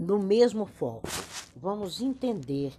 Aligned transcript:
no 0.00 0.18
mesmo 0.18 0.64
foco. 0.64 1.06
Vamos 1.54 2.00
entender 2.00 2.72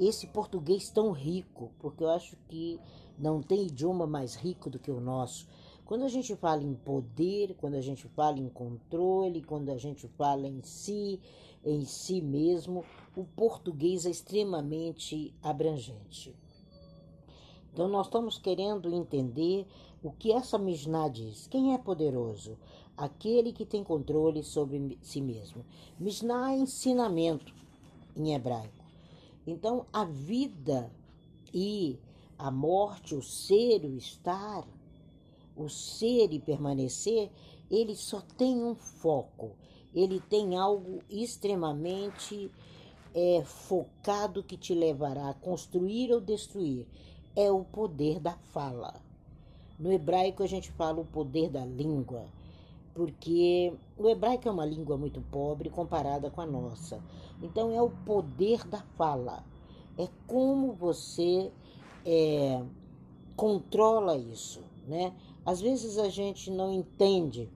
esse 0.00 0.26
português 0.28 0.88
tão 0.88 1.12
rico, 1.12 1.70
porque 1.78 2.02
eu 2.02 2.08
acho 2.08 2.38
que 2.48 2.80
não 3.18 3.42
tem 3.42 3.66
idioma 3.66 4.06
mais 4.06 4.34
rico 4.34 4.70
do 4.70 4.78
que 4.78 4.90
o 4.90 4.98
nosso. 4.98 5.46
Quando 5.84 6.04
a 6.04 6.08
gente 6.08 6.34
fala 6.36 6.62
em 6.62 6.74
poder, 6.74 7.54
quando 7.58 7.74
a 7.74 7.82
gente 7.82 8.08
fala 8.08 8.38
em 8.38 8.48
controle, 8.48 9.42
quando 9.42 9.68
a 9.70 9.76
gente 9.76 10.08
fala 10.08 10.46
em 10.46 10.62
si, 10.62 11.20
em 11.62 11.84
si 11.84 12.22
mesmo, 12.22 12.82
o 13.14 13.24
português 13.24 14.06
é 14.06 14.10
extremamente 14.10 15.34
abrangente. 15.42 16.34
Então, 17.74 17.88
nós 17.88 18.06
estamos 18.06 18.38
querendo 18.38 18.92
entender 18.94 19.66
o 20.02 20.10
que 20.10 20.32
essa 20.32 20.56
Mishnah 20.56 21.08
diz. 21.08 21.46
Quem 21.46 21.74
é 21.74 21.78
poderoso? 21.78 22.56
Aquele 22.98 23.52
que 23.52 23.64
tem 23.64 23.84
controle 23.84 24.42
sobre 24.42 24.98
si 25.00 25.20
mesmo. 25.20 25.64
Mishnah 26.00 26.52
é 26.52 26.58
ensinamento 26.58 27.54
em 28.16 28.34
hebraico. 28.34 28.84
Então, 29.46 29.86
a 29.92 30.04
vida 30.04 30.90
e 31.54 31.96
a 32.36 32.50
morte, 32.50 33.14
o 33.14 33.22
ser, 33.22 33.84
o 33.84 33.96
estar, 33.96 34.66
o 35.56 35.68
ser 35.68 36.32
e 36.32 36.40
permanecer, 36.40 37.30
ele 37.70 37.94
só 37.94 38.20
tem 38.36 38.62
um 38.62 38.74
foco. 38.74 39.52
Ele 39.94 40.20
tem 40.20 40.56
algo 40.56 41.00
extremamente 41.08 42.50
é, 43.14 43.42
focado 43.44 44.42
que 44.42 44.56
te 44.56 44.74
levará 44.74 45.30
a 45.30 45.34
construir 45.34 46.12
ou 46.12 46.20
destruir. 46.20 46.84
É 47.36 47.48
o 47.50 47.64
poder 47.64 48.18
da 48.18 48.36
fala. 48.52 49.00
No 49.78 49.92
hebraico 49.92 50.42
a 50.42 50.46
gente 50.46 50.72
fala 50.72 51.00
o 51.00 51.04
poder 51.04 51.48
da 51.48 51.64
língua, 51.64 52.26
porque 52.98 53.72
o 53.96 54.08
hebraico 54.08 54.48
é 54.48 54.50
uma 54.50 54.66
língua 54.66 54.98
muito 54.98 55.20
pobre 55.30 55.70
comparada 55.70 56.32
com 56.32 56.40
a 56.40 56.46
nossa. 56.46 57.00
Então 57.40 57.70
é 57.70 57.80
o 57.80 57.90
poder 58.04 58.66
da 58.66 58.82
fala. 58.96 59.44
É 59.96 60.08
como 60.26 60.72
você 60.72 61.52
é, 62.04 62.60
controla 63.36 64.16
isso, 64.16 64.64
né? 64.88 65.14
Às 65.46 65.60
vezes 65.60 65.96
a 65.96 66.08
gente 66.08 66.50
não 66.50 66.72
entende, 66.72 67.48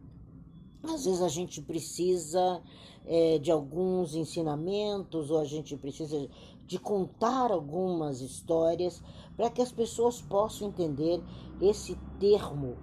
às 0.84 1.06
vezes 1.06 1.20
a 1.20 1.28
gente 1.28 1.60
precisa 1.60 2.62
é, 3.04 3.38
de 3.38 3.50
alguns 3.50 4.14
ensinamentos 4.14 5.28
ou 5.28 5.40
a 5.40 5.44
gente 5.44 5.76
precisa 5.76 6.28
de 6.68 6.78
contar 6.78 7.50
algumas 7.50 8.20
histórias 8.20 9.02
para 9.36 9.50
que 9.50 9.60
as 9.60 9.72
pessoas 9.72 10.20
possam 10.20 10.68
entender 10.68 11.20
esse 11.60 11.98
termo 12.20 12.76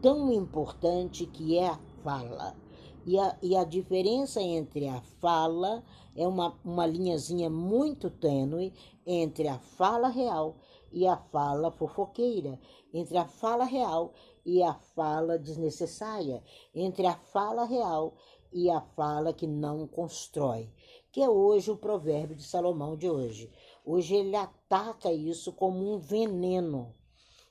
tão 0.00 0.32
importante 0.32 1.26
que 1.26 1.58
é 1.58 1.68
a 1.68 1.87
fala. 2.08 2.56
E 3.04 3.18
a, 3.18 3.36
e 3.42 3.54
a 3.54 3.64
diferença 3.64 4.40
entre 4.40 4.88
a 4.88 5.00
fala 5.20 5.84
é 6.16 6.26
uma, 6.26 6.58
uma 6.64 6.86
linhazinha 6.86 7.50
muito 7.50 8.08
tênue 8.08 8.72
entre 9.06 9.46
a 9.46 9.58
fala 9.58 10.08
real 10.08 10.56
e 10.90 11.06
a 11.06 11.18
fala 11.18 11.70
fofoqueira, 11.70 12.58
entre 12.94 13.18
a 13.18 13.26
fala 13.26 13.64
real 13.64 14.14
e 14.44 14.62
a 14.62 14.72
fala 14.72 15.38
desnecessária, 15.38 16.42
entre 16.74 17.06
a 17.06 17.14
fala 17.14 17.64
real 17.64 18.14
e 18.50 18.70
a 18.70 18.80
fala 18.80 19.34
que 19.34 19.46
não 19.46 19.86
constrói, 19.86 20.70
que 21.12 21.20
é 21.20 21.28
hoje 21.28 21.70
o 21.70 21.76
provérbio 21.76 22.34
de 22.34 22.42
Salomão 22.42 22.96
de 22.96 23.08
hoje. 23.08 23.50
Hoje 23.84 24.16
ele 24.16 24.34
ataca 24.34 25.12
isso 25.12 25.52
como 25.52 25.92
um 25.92 25.98
veneno. 25.98 26.94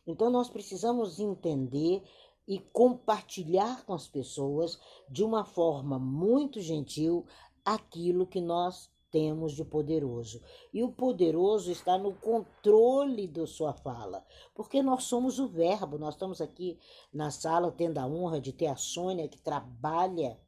Então 0.08 0.30
nós 0.30 0.50
precisamos 0.50 1.20
entender 1.20 2.02
e 2.48 2.60
compartilhar 2.60 3.86
com 3.86 3.94
as 3.94 4.08
pessoas 4.08 4.80
de 5.10 5.24
uma 5.24 5.44
forma 5.44 6.00
muito 6.00 6.62
gentil 6.62 7.26
aquilo 7.66 8.26
que 8.26 8.40
nós 8.40 8.90
temos 9.12 9.54
de 9.54 9.66
poderoso. 9.66 10.42
E 10.74 10.84
o 10.84 10.92
poderoso 10.92 11.72
está 11.72 11.98
no 11.98 12.14
controle 12.14 13.28
da 13.28 13.46
sua 13.46 13.74
fala, 13.74 14.26
porque 14.54 14.82
nós 14.82 15.04
somos 15.04 15.40
o 15.40 15.48
verbo. 15.48 15.98
Nós 15.98 16.14
estamos 16.16 16.40
aqui 16.40 16.80
na 17.14 17.32
sala 17.32 17.72
tendo 17.72 17.98
a 17.98 18.08
honra 18.08 18.40
de 18.40 18.54
ter 18.54 18.68
a 18.68 18.76
Sônia 18.76 19.28
que 19.28 19.40
trabalha 19.40 20.40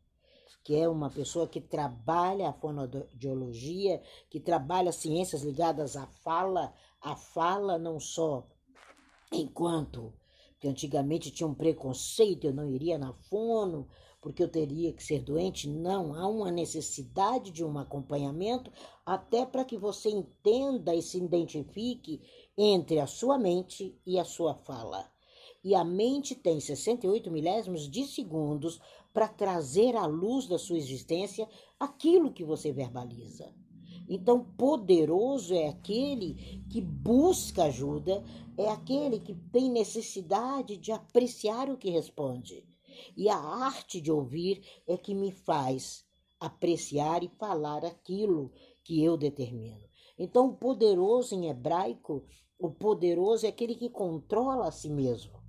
que 0.63 0.75
é 0.75 0.87
uma 0.87 1.09
pessoa 1.09 1.47
que 1.47 1.61
trabalha 1.61 2.49
a 2.49 2.53
fonoaudiologia, 2.53 4.03
que 4.29 4.39
trabalha 4.39 4.91
ciências 4.91 5.41
ligadas 5.41 5.95
à 5.95 6.05
fala, 6.05 6.73
a 7.01 7.15
fala 7.15 7.79
não 7.79 7.99
só 7.99 8.45
enquanto 9.31 10.13
que 10.59 10.67
antigamente 10.67 11.31
tinha 11.31 11.47
um 11.47 11.53
preconceito, 11.53 12.45
eu 12.45 12.53
não 12.53 12.69
iria 12.69 12.97
na 12.97 13.13
fono, 13.13 13.87
porque 14.21 14.43
eu 14.43 14.49
teria 14.49 14.91
que 14.91 15.03
ser 15.03 15.21
doente. 15.21 15.69
Não, 15.69 16.13
há 16.13 16.27
uma 16.27 16.51
necessidade 16.51 17.51
de 17.51 17.63
um 17.63 17.77
acompanhamento, 17.77 18.71
até 19.05 19.45
para 19.45 19.63
que 19.63 19.77
você 19.77 20.09
entenda 20.09 20.93
e 20.93 21.01
se 21.01 21.17
identifique 21.17 22.21
entre 22.57 22.99
a 22.99 23.07
sua 23.07 23.37
mente 23.37 23.97
e 24.05 24.19
a 24.19 24.25
sua 24.25 24.53
fala. 24.53 25.09
E 25.63 25.73
a 25.75 25.83
mente 25.83 26.35
tem 26.35 26.59
68 26.59 27.31
milésimos 27.31 27.89
de 27.89 28.05
segundos 28.05 28.79
para 29.13 29.27
trazer 29.27 29.95
à 29.95 30.05
luz 30.05 30.47
da 30.47 30.57
sua 30.57 30.77
existência 30.77 31.47
aquilo 31.79 32.31
que 32.33 32.43
você 32.43 32.71
verbaliza. 32.71 33.53
Então, 34.09 34.43
poderoso 34.43 35.53
é 35.53 35.67
aquele 35.67 36.33
que 36.67 36.81
busca 36.81 37.65
ajuda, 37.65 38.23
é 38.57 38.67
aquele 38.67 39.19
que 39.19 39.35
tem 39.35 39.69
necessidade 39.69 40.77
de 40.77 40.91
apreciar 40.91 41.69
o 41.69 41.77
que 41.77 41.91
responde. 41.91 42.65
E 43.15 43.29
a 43.29 43.37
arte 43.37 44.01
de 44.01 44.11
ouvir 44.11 44.63
é 44.87 44.97
que 44.97 45.13
me 45.13 45.31
faz 45.31 46.03
apreciar 46.39 47.23
e 47.23 47.27
falar 47.27 47.85
aquilo 47.85 48.51
que 48.83 49.03
eu 49.03 49.15
determino. 49.15 49.87
Então, 50.17 50.47
o 50.47 50.53
poderoso 50.55 51.35
em 51.35 51.47
hebraico, 51.47 52.25
o 52.57 52.71
poderoso 52.71 53.45
é 53.45 53.49
aquele 53.49 53.75
que 53.75 53.89
controla 53.89 54.67
a 54.67 54.71
si 54.71 54.89
mesmo. 54.89 55.39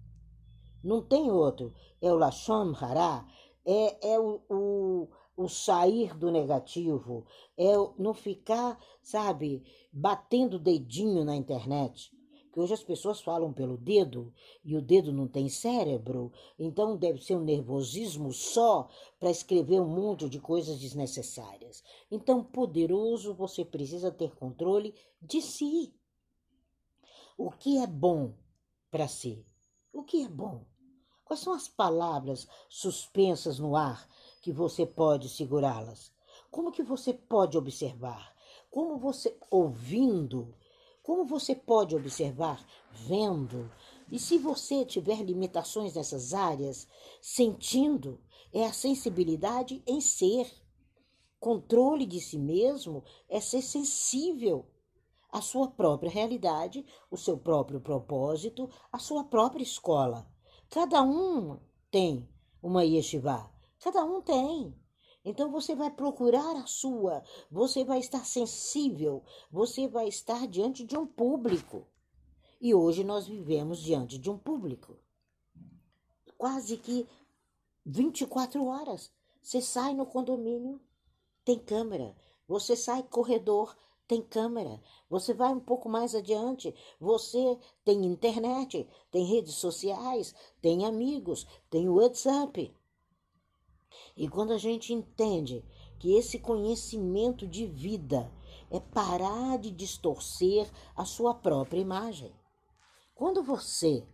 Não 0.84 1.00
tem 1.02 1.30
outro. 1.30 1.72
É 2.00 2.12
o 2.12 2.16
Lashon 2.16 2.74
Hará, 2.74 3.26
é, 3.64 4.12
é 4.12 4.20
o, 4.20 4.40
o, 4.48 5.08
o 5.40 5.48
sair 5.48 6.14
do 6.14 6.30
negativo, 6.30 7.24
é 7.56 7.72
não 7.98 8.12
ficar, 8.12 8.78
sabe, 9.02 9.62
batendo 9.90 10.58
dedinho 10.58 11.24
na 11.24 11.34
internet. 11.34 12.12
Que 12.52 12.60
hoje 12.60 12.74
as 12.74 12.82
pessoas 12.82 13.22
falam 13.22 13.50
pelo 13.50 13.78
dedo 13.78 14.34
e 14.62 14.76
o 14.76 14.82
dedo 14.82 15.12
não 15.12 15.26
tem 15.26 15.48
cérebro, 15.48 16.30
então 16.58 16.94
deve 16.94 17.22
ser 17.22 17.36
um 17.36 17.44
nervosismo 17.44 18.32
só 18.34 18.88
para 19.18 19.30
escrever 19.30 19.80
um 19.80 19.88
monte 19.88 20.28
de 20.28 20.38
coisas 20.38 20.78
desnecessárias. 20.78 21.82
Então, 22.10 22.44
poderoso, 22.44 23.32
você 23.32 23.64
precisa 23.64 24.10
ter 24.10 24.34
controle 24.34 24.94
de 25.22 25.40
si. 25.40 25.94
O 27.38 27.50
que 27.50 27.78
é 27.78 27.86
bom 27.86 28.34
para 28.90 29.08
si? 29.08 29.42
O 29.90 30.02
que 30.02 30.22
é 30.22 30.28
bom? 30.28 30.66
Quais 31.24 31.40
são 31.40 31.52
as 31.54 31.68
palavras 31.68 32.46
suspensas 32.68 33.58
no 33.60 33.76
ar 33.76 34.06
que 34.40 34.52
você 34.52 34.86
pode 34.86 35.28
segurá-las? 35.28 36.12
Como 36.50 36.72
que 36.72 36.82
você 36.82 37.12
pode 37.12 37.56
observar? 37.58 38.34
Como 38.70 38.98
você 38.98 39.36
ouvindo? 39.50 40.54
Como 41.02 41.24
você 41.24 41.54
pode 41.54 41.94
observar 41.94 42.64
vendo? 42.92 43.70
E 44.10 44.18
se 44.18 44.38
você 44.38 44.84
tiver 44.84 45.22
limitações 45.22 45.94
nessas 45.94 46.34
áreas, 46.34 46.88
sentindo, 47.20 48.20
é 48.52 48.64
a 48.66 48.72
sensibilidade 48.72 49.82
em 49.86 50.00
ser. 50.00 50.50
Controle 51.38 52.04
de 52.04 52.20
si 52.20 52.38
mesmo 52.38 53.04
é 53.28 53.40
ser 53.40 53.62
sensível 53.62 54.66
à 55.32 55.40
sua 55.40 55.68
própria 55.68 56.10
realidade, 56.10 56.84
o 57.10 57.16
seu 57.16 57.38
próprio 57.38 57.80
propósito, 57.80 58.68
a 58.92 58.98
sua 58.98 59.24
própria 59.24 59.62
escola. 59.62 60.28
Cada 60.68 61.02
um 61.02 61.58
tem 61.90 62.28
uma 62.62 62.84
yeshiva. 62.84 63.50
Cada 63.80 64.04
um 64.04 64.20
tem. 64.20 64.74
Então 65.24 65.50
você 65.50 65.74
vai 65.74 65.90
procurar 65.90 66.56
a 66.56 66.66
sua, 66.66 67.22
você 67.50 67.84
vai 67.84 67.98
estar 67.98 68.24
sensível, 68.24 69.22
você 69.50 69.86
vai 69.88 70.08
estar 70.08 70.46
diante 70.46 70.84
de 70.84 70.96
um 70.96 71.06
público. 71.06 71.86
E 72.60 72.74
hoje 72.74 73.04
nós 73.04 73.26
vivemos 73.26 73.80
diante 73.80 74.18
de 74.18 74.30
um 74.30 74.38
público. 74.38 74.98
Quase 76.38 76.76
que 76.76 77.06
24 77.84 78.64
horas. 78.66 79.10
Você 79.42 79.60
sai 79.60 79.94
no 79.94 80.06
condomínio, 80.06 80.80
tem 81.44 81.58
câmera. 81.58 82.14
Você 82.46 82.76
sai 82.76 83.02
corredor, 83.02 83.76
tem 84.06 84.20
câmera. 84.22 84.82
Você 85.08 85.32
vai 85.32 85.52
um 85.52 85.60
pouco 85.60 85.88
mais 85.88 86.14
adiante, 86.14 86.74
você 86.98 87.58
tem 87.84 88.04
internet, 88.04 88.88
tem 89.10 89.24
redes 89.24 89.54
sociais, 89.54 90.34
tem 90.60 90.84
amigos, 90.84 91.46
tem 91.70 91.88
WhatsApp. 91.88 92.74
E 94.16 94.28
quando 94.28 94.52
a 94.52 94.58
gente 94.58 94.92
entende 94.92 95.64
que 95.98 96.14
esse 96.14 96.38
conhecimento 96.38 97.46
de 97.46 97.66
vida 97.66 98.30
é 98.70 98.78
parar 98.78 99.58
de 99.58 99.70
distorcer 99.70 100.70
a 100.96 101.04
sua 101.04 101.34
própria 101.34 101.80
imagem. 101.80 102.32
Quando 103.14 103.42
você 103.42 104.06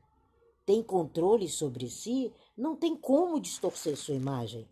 tem 0.64 0.82
controle 0.82 1.48
sobre 1.48 1.88
si, 1.88 2.32
não 2.56 2.74
tem 2.74 2.96
como 2.96 3.40
distorcer 3.40 3.96
sua 3.96 4.14
imagem. 4.14 4.68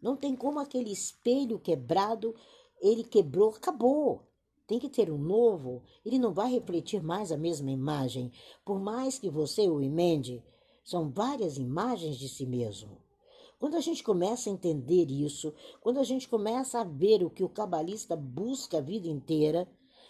Não 0.00 0.16
tem 0.16 0.36
como 0.36 0.60
aquele 0.60 0.92
espelho 0.92 1.58
quebrado, 1.58 2.34
ele 2.80 3.02
quebrou, 3.02 3.50
acabou. 3.50 4.22
Tem 4.66 4.78
que 4.78 4.88
ter 4.88 5.10
um 5.10 5.18
novo, 5.18 5.82
ele 6.04 6.18
não 6.18 6.32
vai 6.32 6.50
refletir 6.50 7.02
mais 7.02 7.32
a 7.32 7.36
mesma 7.36 7.70
imagem, 7.70 8.30
por 8.64 8.78
mais 8.78 9.18
que 9.18 9.30
você 9.30 9.68
o 9.68 9.80
emende. 9.80 10.44
São 10.84 11.10
várias 11.10 11.56
imagens 11.56 12.16
de 12.16 12.28
si 12.28 12.46
mesmo. 12.46 13.05
Quando 13.58 13.76
a 13.76 13.80
gente 13.80 14.02
começa 14.02 14.50
a 14.50 14.52
entender 14.52 15.10
isso, 15.10 15.54
quando 15.80 15.98
a 15.98 16.04
gente 16.04 16.28
começa 16.28 16.80
a 16.80 16.84
ver 16.84 17.24
o 17.24 17.30
que 17.30 17.42
o 17.42 17.48
cabalista 17.48 18.14
busca 18.14 18.78
a 18.78 18.82
vida 18.82 19.08
inteira, 19.08 19.66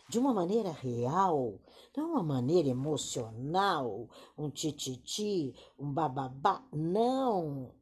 de 0.08 0.19
uma 0.19 0.32
maneira 0.32 0.70
real, 0.70 1.60
não 1.96 2.12
uma 2.12 2.22
maneira 2.22 2.69
emocional, 2.69 4.08
um 4.37 4.50
tititi, 4.50 5.54
um 5.78 5.93
bababá, 5.93 6.64
não. 6.72 7.72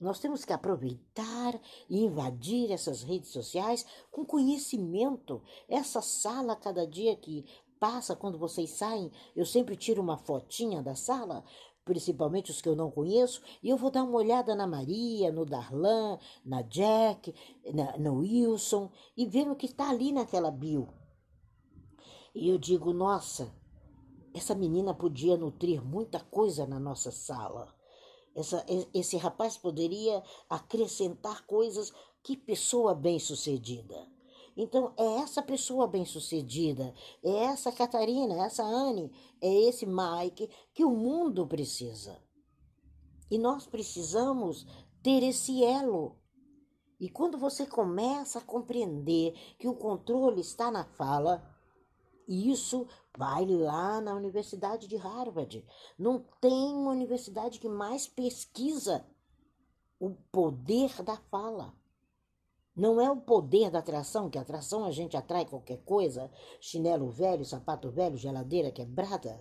Nós 0.00 0.18
temos 0.18 0.44
que 0.44 0.52
aproveitar 0.52 1.60
e 1.88 2.04
invadir 2.04 2.72
essas 2.72 3.02
redes 3.02 3.30
sociais 3.30 3.84
com 4.10 4.24
conhecimento. 4.24 5.42
Essa 5.68 6.00
sala, 6.00 6.56
cada 6.56 6.86
dia 6.86 7.14
que 7.14 7.44
passa, 7.78 8.16
quando 8.16 8.38
vocês 8.38 8.70
saem, 8.70 9.10
eu 9.34 9.44
sempre 9.44 9.76
tiro 9.76 10.02
uma 10.02 10.16
fotinha 10.16 10.82
da 10.82 10.94
sala, 10.94 11.44
principalmente 11.84 12.50
os 12.50 12.60
que 12.60 12.68
eu 12.68 12.76
não 12.76 12.90
conheço, 12.90 13.42
e 13.62 13.68
eu 13.68 13.76
vou 13.76 13.90
dar 13.90 14.04
uma 14.04 14.18
olhada 14.18 14.54
na 14.54 14.66
Maria, 14.66 15.32
no 15.32 15.44
Darlan, 15.44 16.18
na 16.44 16.62
Jack, 16.62 17.34
na, 17.72 17.96
no 17.98 18.18
Wilson, 18.18 18.90
e 19.16 19.26
ver 19.26 19.50
o 19.50 19.56
que 19.56 19.66
está 19.66 19.90
ali 19.90 20.12
naquela 20.12 20.50
bio. 20.50 20.88
E 22.34 22.48
eu 22.48 22.58
digo, 22.58 22.92
nossa, 22.92 23.52
essa 24.32 24.54
menina 24.54 24.94
podia 24.94 25.36
nutrir 25.36 25.82
muita 25.84 26.20
coisa 26.20 26.66
na 26.66 26.78
nossa 26.78 27.10
sala. 27.10 27.74
Essa, 28.34 28.64
esse 28.94 29.16
rapaz 29.16 29.56
poderia 29.56 30.22
acrescentar 30.48 31.44
coisas. 31.46 31.92
Que 32.22 32.36
pessoa 32.36 32.94
bem-sucedida. 32.94 34.06
Então, 34.62 34.92
é 34.98 35.22
essa 35.22 35.42
pessoa 35.42 35.86
bem-sucedida, 35.86 36.92
é 37.24 37.30
essa 37.44 37.72
Catarina, 37.72 38.34
é 38.34 38.38
essa 38.40 38.62
Anne, 38.62 39.10
é 39.40 39.50
esse 39.62 39.86
Mike 39.86 40.50
que 40.74 40.84
o 40.84 40.90
mundo 40.90 41.46
precisa. 41.46 42.22
E 43.30 43.38
nós 43.38 43.66
precisamos 43.66 44.66
ter 45.02 45.22
esse 45.22 45.64
elo. 45.64 46.18
E 47.00 47.08
quando 47.08 47.38
você 47.38 47.64
começa 47.64 48.38
a 48.38 48.44
compreender 48.44 49.32
que 49.58 49.66
o 49.66 49.74
controle 49.74 50.42
está 50.42 50.70
na 50.70 50.84
fala, 50.84 51.42
isso 52.28 52.86
vai 53.16 53.46
lá 53.46 53.98
na 53.98 54.14
Universidade 54.14 54.86
de 54.86 54.96
Harvard. 54.96 55.64
Não 55.98 56.22
tem 56.38 56.74
uma 56.74 56.90
universidade 56.90 57.58
que 57.58 57.68
mais 57.68 58.06
pesquisa 58.06 59.06
o 59.98 60.10
poder 60.30 61.02
da 61.02 61.16
fala. 61.16 61.79
Não 62.80 62.98
é 62.98 63.10
o 63.10 63.16
poder 63.20 63.70
da 63.70 63.80
atração, 63.80 64.30
que 64.30 64.38
a 64.38 64.40
atração 64.40 64.86
a 64.86 64.90
gente 64.90 65.14
atrai 65.14 65.44
qualquer 65.44 65.76
coisa, 65.84 66.30
chinelo 66.62 67.10
velho, 67.10 67.44
sapato 67.44 67.90
velho, 67.90 68.16
geladeira 68.16 68.70
quebrada. 68.70 69.38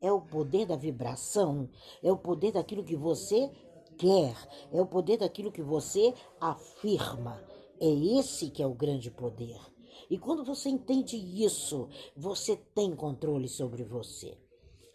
É 0.00 0.10
o 0.10 0.22
poder 0.22 0.64
da 0.64 0.74
vibração, 0.74 1.68
é 2.02 2.10
o 2.10 2.16
poder 2.16 2.52
daquilo 2.52 2.82
que 2.82 2.96
você 2.96 3.50
quer, 3.98 4.34
é 4.72 4.80
o 4.80 4.86
poder 4.86 5.18
daquilo 5.18 5.52
que 5.52 5.62
você 5.62 6.14
afirma. 6.40 7.38
É 7.78 8.18
esse 8.18 8.48
que 8.48 8.62
é 8.62 8.66
o 8.66 8.72
grande 8.72 9.10
poder. 9.10 9.60
E 10.08 10.16
quando 10.16 10.42
você 10.42 10.70
entende 10.70 11.18
isso, 11.18 11.90
você 12.16 12.56
tem 12.74 12.96
controle 12.96 13.46
sobre 13.46 13.84
você. 13.84 14.38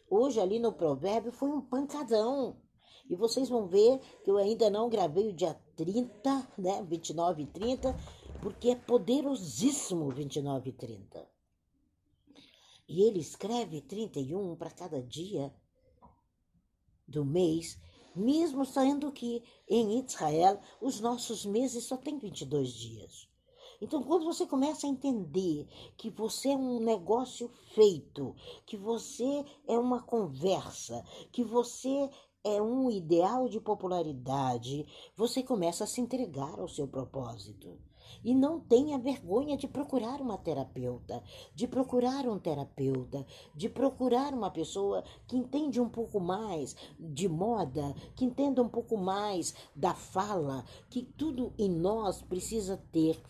Hoje, 0.10 0.40
ali 0.40 0.58
no 0.58 0.74
provérbio, 0.74 1.32
foi 1.32 1.50
um 1.50 1.62
pancadão. 1.62 2.58
E 3.08 3.16
vocês 3.16 3.48
vão 3.48 3.68
ver 3.68 4.00
que 4.24 4.32
eu 4.32 4.38
ainda 4.38 4.72
não 4.72 4.90
gravei 4.90 5.30
o 5.30 5.34
dia 5.34 5.56
30, 5.80 6.52
né? 6.58 6.84
29 6.84 7.44
e 7.44 7.48
30, 7.48 7.96
porque 8.42 8.72
é 8.72 8.76
poderosíssimo 8.76 10.12
29 10.12 10.72
e 10.72 10.74
30. 10.74 11.30
E 12.90 13.04
ele 13.04 13.20
escreve 13.20 13.82
31 13.82 14.58
para 14.58 14.72
cada 14.72 15.02
dia 15.02 15.54
do 17.08 17.24
mês, 17.24 17.80
mesmo 18.14 18.66
saindo 18.66 19.10
que 19.10 19.42
em 19.70 20.04
Israel 20.04 20.60
os 20.82 21.00
nossos 21.00 21.46
meses 21.46 21.86
só 21.86 21.96
têm 21.96 22.20
22 22.20 22.74
dias. 22.74 23.30
Então, 23.82 24.04
quando 24.04 24.26
você 24.26 24.46
começa 24.46 24.86
a 24.86 24.90
entender 24.90 25.66
que 25.96 26.10
você 26.10 26.50
é 26.50 26.58
um 26.58 26.82
negócio 26.82 27.48
feito, 27.74 28.36
que 28.66 28.76
você 28.76 29.46
é 29.66 29.78
uma 29.78 30.02
conversa, 30.04 31.02
que 31.32 31.46
você 31.46 32.10
é 32.44 32.62
um 32.62 32.90
ideal 32.90 33.50
de 33.50 33.60
popularidade, 33.60 34.86
você 35.16 35.44
começa 35.44 35.84
a 35.84 35.88
se 35.88 36.00
entregar 36.00 36.60
ao 36.60 36.68
seu 36.68 36.88
propósito. 36.88 37.78
E 38.24 38.34
não 38.34 38.60
tenha 38.60 38.98
vergonha 38.98 39.56
de 39.56 39.68
procurar 39.68 40.20
uma 40.20 40.38
terapeuta, 40.38 41.24
de 41.54 41.68
procurar 41.68 42.28
um 42.28 42.40
terapeuta, 42.40 43.26
de 43.54 43.70
procurar 43.70 44.34
uma 44.34 44.50
pessoa 44.50 45.04
que 45.28 45.38
entende 45.38 45.80
um 45.80 45.88
pouco 45.88 46.20
mais 46.20 46.76
de 47.00 47.30
moda, 47.30 47.94
que 48.16 48.26
entenda 48.26 48.64
um 48.64 48.70
pouco 48.70 48.98
mais 48.98 49.54
da 49.76 49.94
fala, 49.94 50.66
que 50.90 51.04
tudo 51.04 51.54
em 51.58 51.70
nós 51.70 52.22
precisa 52.22 52.78
ter 52.92 53.22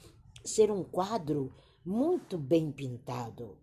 ser 0.46 0.72
um 0.72 0.84
quadro 0.84 1.54
muito 1.86 2.38
bem 2.38 2.72
pintado. 2.72 3.58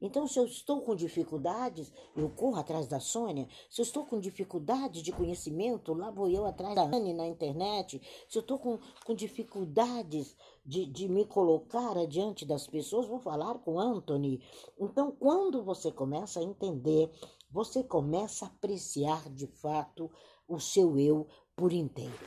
Então, 0.00 0.26
se 0.26 0.38
eu 0.38 0.44
estou 0.44 0.82
com 0.82 0.94
dificuldades, 0.94 1.92
eu 2.14 2.28
corro 2.28 2.56
atrás 2.56 2.86
da 2.86 3.00
Sônia. 3.00 3.48
Se 3.70 3.80
eu 3.80 3.82
estou 3.84 4.04
com 4.04 4.20
dificuldade 4.20 5.02
de 5.02 5.12
conhecimento, 5.12 5.94
lá 5.94 6.10
vou 6.10 6.28
eu 6.28 6.44
atrás 6.44 6.74
da 6.74 6.82
Anne 6.82 7.14
na 7.14 7.26
internet. 7.26 8.00
Se 8.28 8.38
eu 8.38 8.40
estou 8.40 8.58
com, 8.58 8.78
com 9.04 9.14
dificuldades 9.14 10.36
de, 10.64 10.84
de 10.84 11.08
me 11.08 11.24
colocar 11.24 11.96
adiante 11.96 12.44
das 12.44 12.66
pessoas, 12.66 13.06
vou 13.06 13.18
falar 13.18 13.58
com 13.60 13.80
Anthony. 13.80 14.42
Então, 14.78 15.10
quando 15.12 15.62
você 15.62 15.90
começa 15.90 16.40
a 16.40 16.44
entender, 16.44 17.10
você 17.50 17.82
começa 17.82 18.44
a 18.44 18.48
apreciar 18.48 19.30
de 19.30 19.46
fato 19.46 20.10
o 20.46 20.60
seu 20.60 20.98
eu 20.98 21.26
por 21.54 21.72
inteiro. 21.72 22.26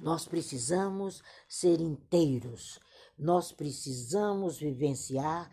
Nós 0.00 0.26
precisamos 0.26 1.22
ser 1.48 1.80
inteiros, 1.80 2.80
nós 3.16 3.52
precisamos 3.52 4.58
vivenciar 4.58 5.50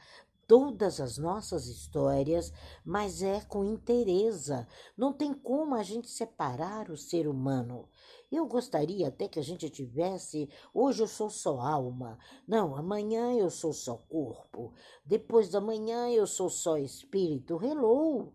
todas 0.52 1.00
as 1.00 1.18
nossas 1.18 1.68
histórias, 1.68 2.52
mas 2.84 3.24
é 3.24 3.40
com 3.40 3.64
inteireza. 3.64 4.68
Não 4.98 5.14
tem 5.14 5.34
como 5.34 5.76
a 5.76 5.82
gente 5.82 6.10
separar 6.10 6.92
o 6.92 6.98
ser 6.98 7.26
humano. 7.26 7.88
Eu 8.30 8.46
gostaria 8.46 9.08
até 9.08 9.30
que 9.30 9.40
a 9.40 9.42
gente 9.42 9.70
tivesse. 9.70 10.50
Hoje 10.74 11.04
eu 11.04 11.08
sou 11.08 11.30
só 11.30 11.62
alma. 11.62 12.20
Não, 12.46 12.76
amanhã 12.76 13.32
eu 13.32 13.50
sou 13.50 13.72
só 13.72 13.96
corpo. 13.96 14.74
Depois 15.06 15.48
da 15.48 15.62
manhã 15.62 16.10
eu 16.10 16.28
sou 16.28 16.50
só 16.50 16.78
espírito. 16.78 17.58
Hello! 17.64 18.34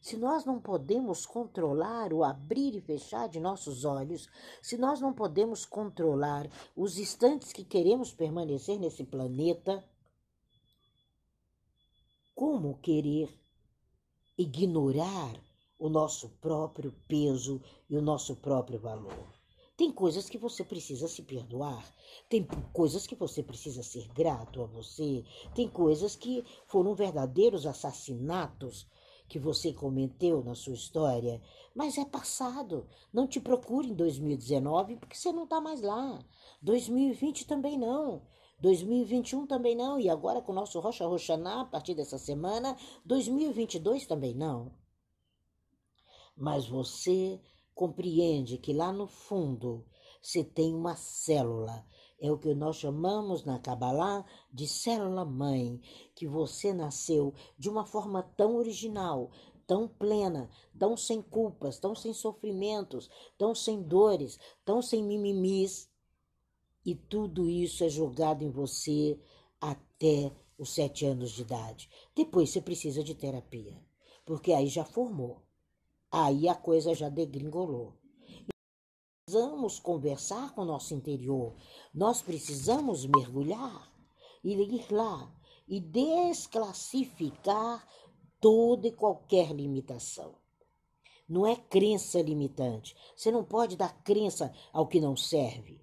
se 0.00 0.16
nós 0.16 0.44
não 0.44 0.60
podemos 0.60 1.24
controlar 1.24 2.12
o 2.12 2.24
abrir 2.24 2.74
e 2.74 2.80
fechar 2.80 3.28
de 3.28 3.38
nossos 3.38 3.84
olhos, 3.84 4.28
se 4.60 4.76
nós 4.76 5.00
não 5.00 5.12
podemos 5.12 5.64
controlar 5.64 6.50
os 6.74 6.98
instantes 6.98 7.52
que 7.52 7.62
queremos 7.62 8.12
permanecer 8.12 8.80
nesse 8.80 9.04
planeta, 9.04 9.84
como 12.42 12.76
querer 12.78 13.32
ignorar 14.36 15.32
o 15.78 15.88
nosso 15.88 16.28
próprio 16.40 16.92
peso 17.06 17.62
e 17.88 17.96
o 17.96 18.02
nosso 18.02 18.34
próprio 18.34 18.80
valor? 18.80 19.32
Tem 19.76 19.92
coisas 19.92 20.28
que 20.28 20.36
você 20.36 20.64
precisa 20.64 21.06
se 21.06 21.22
perdoar, 21.22 21.88
tem 22.28 22.44
coisas 22.72 23.06
que 23.06 23.14
você 23.14 23.44
precisa 23.44 23.84
ser 23.84 24.08
grato 24.08 24.60
a 24.60 24.66
você, 24.66 25.24
tem 25.54 25.68
coisas 25.68 26.16
que 26.16 26.44
foram 26.66 26.96
verdadeiros 26.96 27.64
assassinatos 27.64 28.88
que 29.28 29.38
você 29.38 29.72
cometeu 29.72 30.42
na 30.42 30.56
sua 30.56 30.74
história, 30.74 31.40
mas 31.72 31.96
é 31.96 32.04
passado. 32.04 32.88
Não 33.12 33.28
te 33.28 33.40
procure 33.40 33.86
em 33.86 33.94
2019 33.94 34.96
porque 34.96 35.14
você 35.14 35.30
não 35.30 35.44
está 35.44 35.60
mais 35.60 35.80
lá. 35.80 36.18
2020 36.60 37.46
também 37.46 37.78
não. 37.78 38.26
2021 38.62 39.46
também 39.46 39.76
não. 39.76 40.00
E 40.00 40.08
agora 40.08 40.40
com 40.40 40.52
o 40.52 40.54
nosso 40.54 40.80
Rocha 40.80 41.06
Roxaná, 41.06 41.60
a 41.60 41.64
partir 41.66 41.94
dessa 41.94 42.16
semana, 42.16 42.76
2022 43.04 44.06
também 44.06 44.34
não. 44.34 44.72
Mas 46.34 46.66
você 46.66 47.38
compreende 47.74 48.56
que 48.56 48.72
lá 48.72 48.90
no 48.90 49.06
fundo 49.06 49.84
você 50.22 50.42
tem 50.42 50.74
uma 50.74 50.96
célula 50.96 51.84
é 52.22 52.30
o 52.30 52.38
que 52.38 52.54
nós 52.54 52.76
chamamos 52.76 53.44
na 53.44 53.58
Kabbalah 53.58 54.24
de 54.52 54.68
célula-mãe, 54.68 55.80
que 56.14 56.24
você 56.24 56.72
nasceu 56.72 57.34
de 57.58 57.68
uma 57.68 57.84
forma 57.84 58.22
tão 58.36 58.54
original, 58.54 59.32
tão 59.66 59.88
plena, 59.88 60.48
tão 60.78 60.96
sem 60.96 61.20
culpas, 61.20 61.80
tão 61.80 61.96
sem 61.96 62.14
sofrimentos, 62.14 63.10
tão 63.36 63.56
sem 63.56 63.82
dores, 63.82 64.38
tão 64.64 64.80
sem 64.80 65.02
mimimis. 65.02 65.90
E 66.84 66.94
tudo 66.94 67.48
isso 67.48 67.84
é 67.84 67.88
jogado 67.88 68.42
em 68.42 68.50
você 68.50 69.18
até 69.60 70.32
os 70.58 70.74
sete 70.74 71.04
anos 71.04 71.32
de 71.32 71.42
idade. 71.42 71.88
Depois 72.14 72.50
você 72.50 72.60
precisa 72.60 73.02
de 73.02 73.14
terapia, 73.14 73.80
porque 74.24 74.52
aí 74.52 74.68
já 74.68 74.84
formou. 74.84 75.42
Aí 76.10 76.48
a 76.48 76.54
coisa 76.54 76.94
já 76.94 77.08
degringolou 77.08 78.02
precisamos 79.32 79.78
conversar 79.78 80.54
com 80.54 80.60
o 80.60 80.66
nosso 80.66 80.92
interior, 80.92 81.54
nós 81.94 82.20
precisamos 82.20 83.06
mergulhar 83.06 83.90
e 84.44 84.52
ir 84.52 84.92
lá 84.92 85.34
e 85.66 85.80
desclassificar 85.80 87.88
toda 88.38 88.88
e 88.88 88.92
qualquer 88.92 89.52
limitação. 89.52 90.34
Não 91.26 91.46
é 91.46 91.56
crença 91.56 92.20
limitante. 92.20 92.94
Você 93.16 93.30
não 93.30 93.42
pode 93.42 93.74
dar 93.74 94.02
crença 94.02 94.52
ao 94.70 94.86
que 94.86 95.00
não 95.00 95.16
serve. 95.16 95.80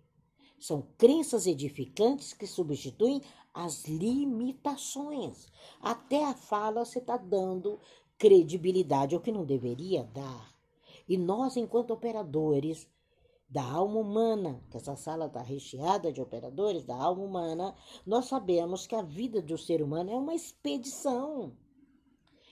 São 0.59 0.87
crenças 0.97 1.47
edificantes 1.47 2.33
que 2.33 2.45
substituem 2.45 3.21
as 3.53 3.85
limitações. 3.85 5.47
Até 5.81 6.25
a 6.25 6.33
fala 6.33 6.85
você 6.85 6.99
está 6.99 7.17
dando 7.17 7.79
credibilidade 8.17 9.15
ao 9.15 9.21
que 9.21 9.31
não 9.31 9.45
deveria 9.45 10.03
dar. 10.03 10.53
E 11.07 11.17
nós, 11.17 11.57
enquanto 11.57 11.91
operadores 11.91 12.87
da 13.49 13.63
alma 13.63 13.99
humana, 13.99 14.63
que 14.69 14.77
essa 14.77 14.95
sala 14.95 15.25
está 15.25 15.41
recheada 15.41 16.11
de 16.11 16.21
operadores 16.21 16.83
da 16.83 16.95
alma 16.95 17.23
humana, 17.23 17.75
nós 18.05 18.25
sabemos 18.25 18.85
que 18.85 18.93
a 18.93 19.01
vida 19.01 19.41
do 19.41 19.57
ser 19.57 19.81
humano 19.81 20.11
é 20.11 20.15
uma 20.15 20.35
expedição. 20.35 21.57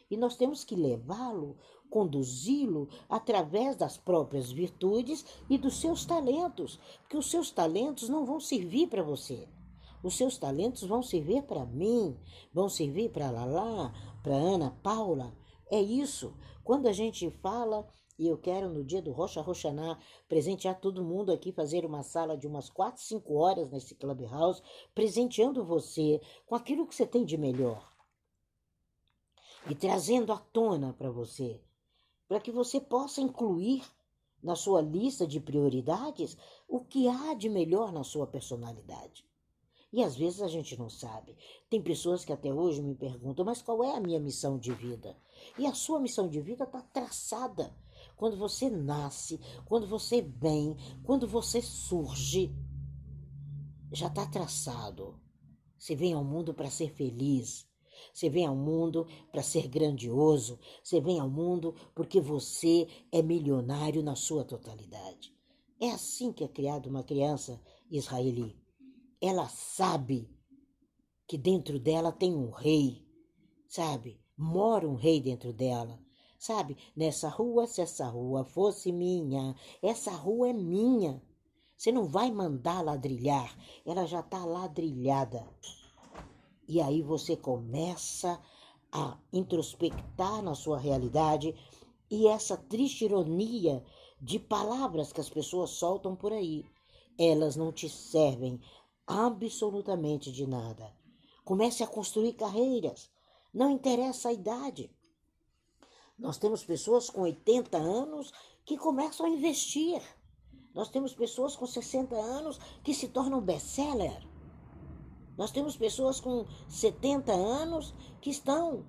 E 0.10 0.18
nós 0.18 0.38
temos 0.38 0.64
que 0.64 0.76
levá-lo, 0.76 1.58
conduzi-lo 1.90 2.88
através 3.10 3.76
das 3.76 3.98
próprias 3.98 4.52
virtudes 4.52 5.26
e 5.50 5.58
dos 5.58 5.80
seus 5.80 6.06
talentos, 6.06 6.80
porque 7.02 7.18
os 7.18 7.30
seus 7.30 7.52
talentos 7.52 8.10
não 8.10 8.26
vão 8.26 8.40
servir 8.40 8.88
para 8.88 9.04
você. 9.04 9.48
Os 10.04 10.16
seus 10.16 10.38
talentos 10.38 10.84
vão 10.84 11.02
servir 11.02 11.44
para 11.44 11.66
mim, 11.66 12.18
vão 12.54 12.70
servir 12.70 13.10
para 13.12 13.32
Lala, 13.32 13.94
para 14.22 14.36
Ana 14.36 14.72
Paula. 14.84 15.36
É 15.70 15.82
isso. 15.82 16.34
Quando 16.64 16.88
a 16.88 16.94
gente 16.94 17.30
fala, 17.42 17.88
e 18.18 18.28
eu 18.28 18.38
quero 18.38 18.70
no 18.70 18.84
dia 18.84 19.02
do 19.02 19.12
Rocha 19.12 19.42
Roxaná 19.42 20.00
presentear 20.28 20.80
todo 20.80 21.04
mundo 21.04 21.32
aqui, 21.32 21.52
fazer 21.52 21.86
uma 21.86 22.04
sala 22.04 22.38
de 22.38 22.48
umas 22.48 22.70
4, 22.70 23.02
5 23.02 23.34
horas 23.34 23.70
nesse 23.70 23.96
Clubhouse, 23.96 24.62
presenteando 24.94 25.64
você 25.64 26.22
com 26.46 26.56
aquilo 26.56 26.88
que 26.88 26.96
você 26.96 27.06
tem 27.06 27.26
de 27.26 27.38
melhor. 27.38 27.92
E 29.70 29.76
trazendo 29.76 30.32
à 30.32 30.38
tona 30.38 30.94
para 30.94 31.12
você, 31.12 31.62
para 32.28 32.40
que 32.40 32.52
você 32.52 32.80
possa 32.80 33.22
incluir 33.22 33.84
na 34.42 34.56
sua 34.56 34.82
lista 34.82 35.26
de 35.26 35.40
prioridades 35.40 36.38
o 36.68 36.82
que 36.82 37.08
há 37.08 37.34
de 37.34 37.50
melhor 37.50 37.92
na 37.92 38.04
sua 38.04 38.28
personalidade. 38.28 39.26
E 39.92 40.04
às 40.04 40.16
vezes 40.16 40.42
a 40.42 40.48
gente 40.48 40.78
não 40.78 40.90
sabe. 40.90 41.38
Tem 41.70 41.82
pessoas 41.82 42.26
que 42.26 42.34
até 42.34 42.54
hoje 42.54 42.82
me 42.82 42.94
perguntam, 42.94 43.46
mas 43.46 43.62
qual 43.62 43.84
é 43.84 43.96
a 43.96 44.02
minha 44.02 44.20
missão 44.20 44.60
de 44.60 44.74
vida? 44.74 45.18
E 45.58 45.66
a 45.66 45.74
sua 45.74 46.00
missão 46.00 46.28
de 46.28 46.42
vida 46.42 46.66
está 46.66 46.82
traçada. 46.82 47.76
Quando 48.16 48.38
você 48.38 48.70
nasce, 48.70 49.40
quando 49.66 49.88
você 49.88 50.22
vem, 50.22 50.76
quando 51.04 51.28
você 51.28 51.62
surge, 51.62 52.54
já 53.92 54.08
está 54.08 54.26
traçado. 54.26 55.20
Você 55.78 55.96
vem 55.96 56.14
ao 56.14 56.24
mundo 56.24 56.54
para 56.54 56.70
ser 56.70 56.92
feliz. 56.92 57.68
Você 58.14 58.30
vem 58.30 58.46
ao 58.46 58.56
mundo 58.56 59.08
para 59.32 59.44
ser 59.44 59.68
grandioso. 59.68 60.60
Você 60.84 61.00
vem 61.00 61.20
ao 61.20 61.30
mundo 61.30 61.76
porque 61.96 62.20
você 62.20 62.88
é 63.12 63.22
milionário 63.22 64.04
na 64.04 64.16
sua 64.16 64.44
totalidade. 64.44 65.36
É 65.80 65.92
assim 65.92 66.32
que 66.32 66.44
é 66.44 66.48
criada 66.48 66.90
uma 66.90 67.04
criança 67.04 67.62
israelita 67.90 68.68
ela 69.22 69.48
sabe 69.48 70.30
que 71.28 71.38
dentro 71.38 71.80
dela 71.80 72.12
tem 72.12 72.36
um 72.36 72.52
rei, 72.52 73.06
sabe? 73.68 74.20
Mora 74.38 74.88
um 74.88 74.96
rei 74.96 75.20
dentro 75.20 75.52
dela, 75.52 76.00
sabe? 76.40 76.78
Nessa 76.96 77.28
rua, 77.28 77.68
se 77.68 77.82
essa 77.82 78.08
rua 78.08 78.46
fosse 78.46 78.92
minha, 78.92 79.56
essa 79.82 80.12
rua 80.12 80.50
é 80.50 80.54
minha. 80.54 81.22
Você 81.76 81.92
não 81.92 82.06
vai 82.08 82.32
mandar 82.32 82.82
ladrilhar, 82.82 83.56
ela 83.86 84.06
já 84.06 84.20
está 84.20 84.46
ladrilhada. 84.46 85.48
E 86.68 86.82
aí 86.82 87.02
você 87.02 87.36
começa 87.38 88.40
a 88.92 89.18
introspectar 89.32 90.42
na 90.42 90.56
sua 90.56 90.78
realidade 90.78 91.56
e 92.10 92.28
essa 92.28 92.58
triste 92.58 93.06
ironia 93.06 93.84
de 94.22 94.40
palavras 94.40 95.14
que 95.14 95.22
as 95.22 95.30
pessoas 95.30 95.72
soltam 95.72 96.16
por 96.16 96.34
aí. 96.34 96.66
Elas 97.18 97.56
não 97.56 97.72
te 97.72 97.90
servem 97.90 98.60
absolutamente 99.06 100.32
de 100.32 100.46
nada. 100.46 100.94
Comece 101.44 101.84
a 101.84 101.88
construir 101.88 102.34
carreiras. 102.34 103.10
Não 103.54 103.72
interessa 103.72 104.30
a 104.30 104.34
idade. 104.34 104.92
Nós 106.18 106.38
temos 106.38 106.64
pessoas 106.64 107.10
com 107.10 107.22
80 107.22 107.78
anos 107.78 108.34
que 108.66 108.78
começam 108.78 109.26
a 109.26 109.30
investir. 109.30 110.02
Nós 110.74 110.90
temos 110.90 111.14
pessoas 111.14 111.56
com 111.56 111.66
60 111.66 112.16
anos 112.16 112.60
que 112.84 112.94
se 112.94 113.08
tornam 113.08 113.42
best-seller. 113.42 114.28
Nós 115.38 115.52
temos 115.52 115.78
pessoas 115.78 116.20
com 116.20 116.46
70 116.68 117.32
anos 117.32 117.94
que 118.20 118.30
estão 118.30 118.88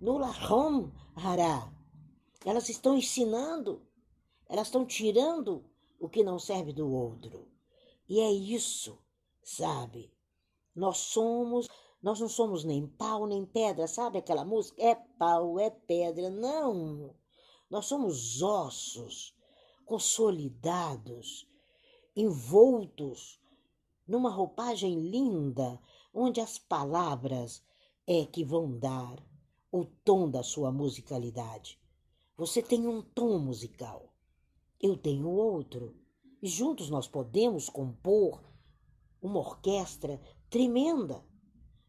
no 0.00 0.16
Lahom 0.18 0.90
Hará. 1.14 1.72
Elas 2.44 2.68
estão 2.68 2.96
ensinando, 2.96 3.86
elas 4.48 4.68
estão 4.68 4.86
tirando 4.86 5.64
o 5.98 6.08
que 6.08 6.24
não 6.24 6.38
serve 6.38 6.72
do 6.72 6.90
outro. 6.90 7.46
E 8.08 8.18
é 8.20 8.32
isso 8.32 8.98
sabe? 9.50 10.12
Nós 10.74 10.98
somos, 10.98 11.68
nós 12.02 12.20
não 12.20 12.28
somos 12.28 12.64
nem 12.64 12.86
pau 12.86 13.26
nem 13.26 13.44
pedra, 13.44 13.86
sabe 13.86 14.18
aquela 14.18 14.44
música? 14.44 14.80
É 14.82 14.94
pau, 14.94 15.58
é 15.58 15.70
pedra, 15.70 16.30
não. 16.30 17.14
Nós 17.68 17.86
somos 17.86 18.42
ossos 18.42 19.34
consolidados, 19.84 21.48
envoltos 22.14 23.39
numa 24.10 24.28
roupagem 24.28 25.08
linda, 25.08 25.80
onde 26.12 26.40
as 26.40 26.58
palavras 26.58 27.62
é 28.04 28.26
que 28.26 28.44
vão 28.44 28.76
dar 28.76 29.24
o 29.70 29.84
tom 29.84 30.28
da 30.28 30.42
sua 30.42 30.72
musicalidade. 30.72 31.80
Você 32.36 32.60
tem 32.60 32.88
um 32.88 33.02
tom 33.02 33.38
musical, 33.38 34.12
eu 34.80 34.96
tenho 34.96 35.28
outro, 35.28 35.96
e 36.42 36.48
juntos 36.48 36.90
nós 36.90 37.06
podemos 37.06 37.68
compor 37.68 38.42
uma 39.22 39.38
orquestra 39.38 40.20
tremenda. 40.48 41.24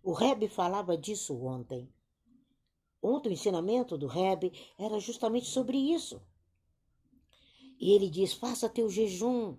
O 0.04 0.14
Reb 0.14 0.48
falava 0.48 0.96
disso 0.96 1.36
ontem. 1.44 1.92
Ontem 3.02 3.30
o 3.30 3.34
ensinamento 3.34 3.98
do 3.98 4.06
Reb 4.06 4.54
era 4.78 5.00
justamente 5.00 5.48
sobre 5.48 5.76
isso. 5.76 6.22
E 7.80 7.94
ele 7.94 8.12
diz: 8.12 8.32
faça 8.32 8.70
teu 8.70 8.92
jejum, 8.92 9.58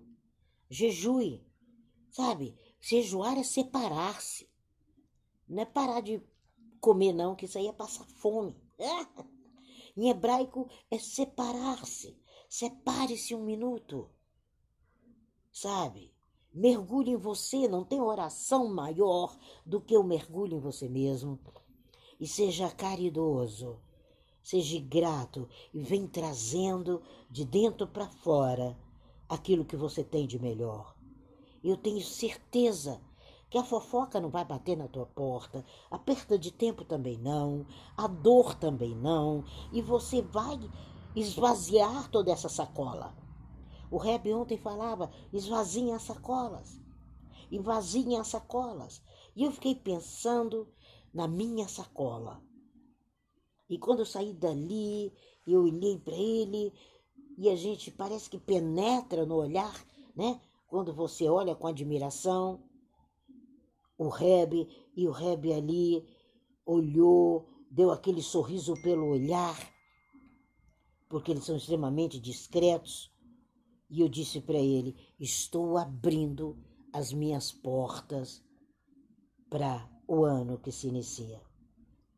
jejue. 0.71 1.45
Sabe, 2.13 2.55
jejuar 2.79 3.39
é 3.39 3.43
separar-se. 3.43 4.47
Não 5.49 5.63
é 5.63 5.65
parar 5.65 6.03
de 6.03 6.23
comer, 6.79 7.15
não, 7.15 7.35
que 7.35 7.47
isso 7.47 7.57
aí 7.57 7.67
é 7.67 7.73
passar 7.73 8.05
fome. 8.05 8.55
em 9.97 10.11
hebraico 10.11 10.69
é 10.91 10.99
separar-se. 10.99 12.15
Separe-se 12.51 13.35
um 13.35 13.43
minuto. 13.43 14.11
Sabe? 15.51 16.13
Mergulhe 16.53 17.13
em 17.13 17.17
você, 17.17 17.67
não 17.67 17.83
tem 17.83 17.99
oração 17.99 18.69
maior 18.69 19.35
do 19.65 19.81
que 19.81 19.97
o 19.97 20.05
mergulho 20.05 20.59
em 20.59 20.61
você 20.61 20.91
mesmo. 20.91 21.41
E 22.21 22.27
seja 22.27 22.71
caridoso, 22.71 23.81
seja 24.43 24.79
grato 24.81 25.49
e 25.73 25.81
vem 25.83 26.07
trazendo 26.07 27.03
de 27.31 27.47
dentro 27.47 27.87
para 27.87 28.07
fora 28.07 28.79
aquilo 29.27 29.65
que 29.65 29.77
você 29.77 30.05
tem 30.05 30.27
de 30.27 30.39
melhor. 30.39 30.95
Eu 31.63 31.77
tenho 31.77 32.01
certeza 32.01 33.01
que 33.49 33.59
a 33.59 33.65
fofoca 33.65 34.21
não 34.21 34.31
vai 34.31 34.45
bater 34.45 34.77
na 34.77 34.89
tua 34.89 35.07
porta, 35.07 35.65
a 35.91 35.99
perda 35.99 36.39
de 36.39 36.51
tempo 36.51 36.85
também 36.85 37.19
não, 37.19 37.67
a 37.97 38.07
dor 38.07 38.55
também 38.55 38.95
não, 38.97 39.45
e 39.71 39.83
você 39.83 40.23
vai 40.23 40.59
esvaziar 41.15 42.11
toda 42.11 42.33
essa 42.33 42.49
sacola. 42.49 43.15
O 43.91 43.99
Reb 43.99 44.33
ontem 44.33 44.57
falava: 44.57 45.11
esvaziem 45.33 45.93
as 45.93 46.03
sacolas, 46.03 46.81
esvaziem 47.51 48.19
as 48.19 48.29
sacolas. 48.29 49.03
E 49.37 49.45
eu 49.45 49.53
fiquei 49.53 49.75
pensando 49.75 50.67
na 51.13 51.29
minha 51.29 51.69
sacola. 51.69 52.43
E 53.69 53.79
quando 53.79 54.01
eu 54.01 54.07
saí 54.07 54.33
dali, 54.33 55.13
eu 55.47 55.63
olhei 55.63 55.99
para 55.99 56.15
ele 56.15 56.73
e 57.39 57.49
a 57.49 57.57
gente 57.57 57.91
parece 57.91 58.29
que 58.29 58.39
penetra 58.39 59.25
no 59.25 59.37
olhar, 59.37 59.75
né? 60.15 60.41
Quando 60.73 60.91
você 60.95 61.29
olha 61.29 61.55
com 61.55 61.67
admiração, 61.67 62.65
o 63.99 64.09
Reb 64.09 64.67
e 64.97 65.07
o 65.07 65.11
Reb 65.11 65.53
ali 65.53 66.03
olhou, 66.65 67.47
deu 67.71 67.91
aquele 67.91 68.23
sorriso 68.23 68.73
pelo 68.83 69.09
olhar, 69.09 69.55
porque 71.11 71.31
eles 71.31 71.45
são 71.45 71.57
extremamente 71.57 72.19
discretos. 72.19 73.13
E 73.91 74.01
eu 74.01 74.09
disse 74.09 74.41
para 74.41 74.57
ele: 74.57 74.97
Estou 75.21 75.77
abrindo 75.77 76.57
as 76.91 77.13
minhas 77.13 77.53
portas 77.53 78.43
para 79.51 79.87
o 80.09 80.25
ano 80.25 80.59
que 80.59 80.73
se 80.73 80.89
inicia. 80.89 81.52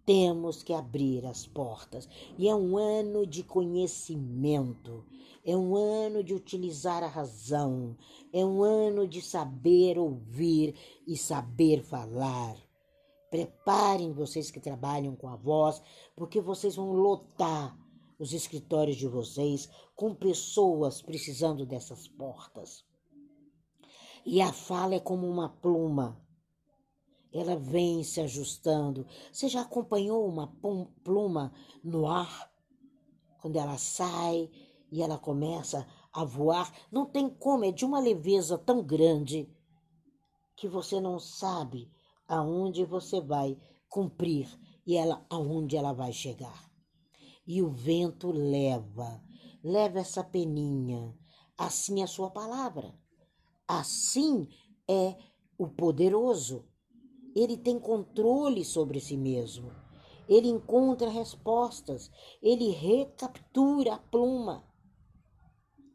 Temos 0.07 0.63
que 0.63 0.73
abrir 0.73 1.25
as 1.27 1.47
portas. 1.47 2.09
E 2.39 2.49
é 2.49 2.55
um 2.55 2.77
ano 2.77 3.27
de 3.27 3.43
conhecimento, 3.43 5.05
é 5.45 5.57
um 5.57 5.77
ano 5.77 6.23
de 6.23 6.35
utilizar 6.35 7.03
a 7.03 7.09
razão, 7.09 7.97
é 8.33 8.45
um 8.45 8.63
ano 8.63 9.07
de 9.07 9.21
saber 9.21 9.99
ouvir 9.99 10.75
e 11.07 11.17
saber 11.17 11.83
falar. 11.83 12.57
Preparem 13.31 14.13
vocês 14.13 14.51
que 14.51 14.61
trabalham 14.61 15.17
com 15.17 15.29
a 15.29 15.37
voz, 15.37 15.83
porque 16.15 16.41
vocês 16.41 16.77
vão 16.77 16.93
lotar 16.93 17.77
os 18.19 18.33
escritórios 18.33 18.97
de 18.97 19.09
vocês 19.09 19.69
com 19.97 20.15
pessoas 20.15 21.03
precisando 21.03 21.67
dessas 21.67 22.07
portas. 22.07 22.85
E 24.25 24.41
a 24.41 24.53
fala 24.53 24.95
é 24.95 25.01
como 25.01 25.29
uma 25.29 25.49
pluma 25.49 26.24
ela 27.35 27.57
vem 27.57 28.05
se 28.05 28.21
ajustando. 28.21 29.05
Você 29.33 29.49
já 29.49 29.63
acompanhou 29.63 30.25
uma 30.25 30.47
pluma 31.03 31.53
no 31.83 32.07
ar? 32.07 32.49
Quando 33.41 33.57
ela 33.57 33.77
sai 33.77 34.49
e 34.91 35.03
ela 35.03 35.19
começa 35.19 35.85
a 36.13 36.25
voar, 36.25 36.73
não 36.93 37.05
tem 37.05 37.29
como, 37.29 37.65
é 37.65 37.73
de 37.73 37.85
uma 37.85 37.99
leveza 37.99 38.57
tão 38.57 38.83
grande 38.85 39.53
que 40.55 40.69
você 40.69 41.01
não 41.01 41.19
sabe 41.19 41.91
aonde 42.29 42.85
você 42.85 43.21
vai 43.21 43.59
cumprir 43.89 44.49
e 44.87 44.97
ela 44.97 45.27
aonde 45.29 45.77
ela 45.77 45.93
vai 45.93 46.13
chegar. 46.13 46.71
E 47.45 47.61
o 47.61 47.69
vento 47.69 48.31
leva, 48.31 49.21
leva 49.63 49.99
essa 49.99 50.23
peninha, 50.23 51.13
assim 51.59 52.01
é 52.01 52.05
a 52.05 52.07
sua 52.07 52.31
palavra. 52.31 52.95
Assim 53.67 54.49
é 54.89 55.17
o 55.59 55.67
poderoso 55.67 56.65
ele 57.35 57.57
tem 57.57 57.79
controle 57.79 58.65
sobre 58.65 59.01
si 59.01 59.17
mesmo. 59.17 59.73
Ele 60.29 60.49
encontra 60.49 61.11
respostas, 61.11 62.11
ele 62.43 62.71
recaptura 62.71 63.95
a 63.95 63.99
pluma. 63.99 64.65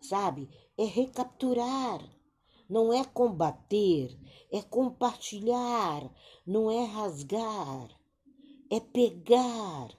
Sabe? 0.02 0.50
É 0.78 0.84
recapturar. 0.84 2.02
Não 2.70 2.94
é 2.94 3.04
combater, 3.04 4.16
é 4.52 4.62
compartilhar, 4.62 6.14
não 6.46 6.70
é 6.70 6.86
rasgar, 6.86 7.90
é 8.70 8.80
pegar, 8.80 9.90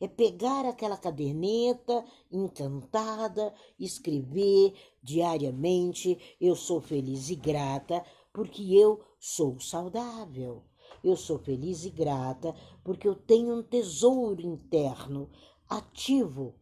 é 0.00 0.08
pegar 0.08 0.66
aquela 0.66 0.96
caderneta 0.96 2.04
encantada, 2.30 3.54
escrever 3.78 4.74
diariamente: 5.00 6.36
eu 6.40 6.56
sou 6.56 6.80
feliz 6.80 7.30
e 7.30 7.36
grata 7.36 8.04
porque 8.32 8.74
eu 8.74 9.00
sou 9.20 9.60
saudável. 9.60 10.64
Eu 11.06 11.14
sou 11.14 11.38
feliz 11.38 11.84
e 11.84 11.90
grata 11.90 12.52
porque 12.82 13.06
eu 13.06 13.14
tenho 13.14 13.56
um 13.56 13.62
tesouro 13.62 14.40
interno 14.44 15.30
ativo 15.68 16.52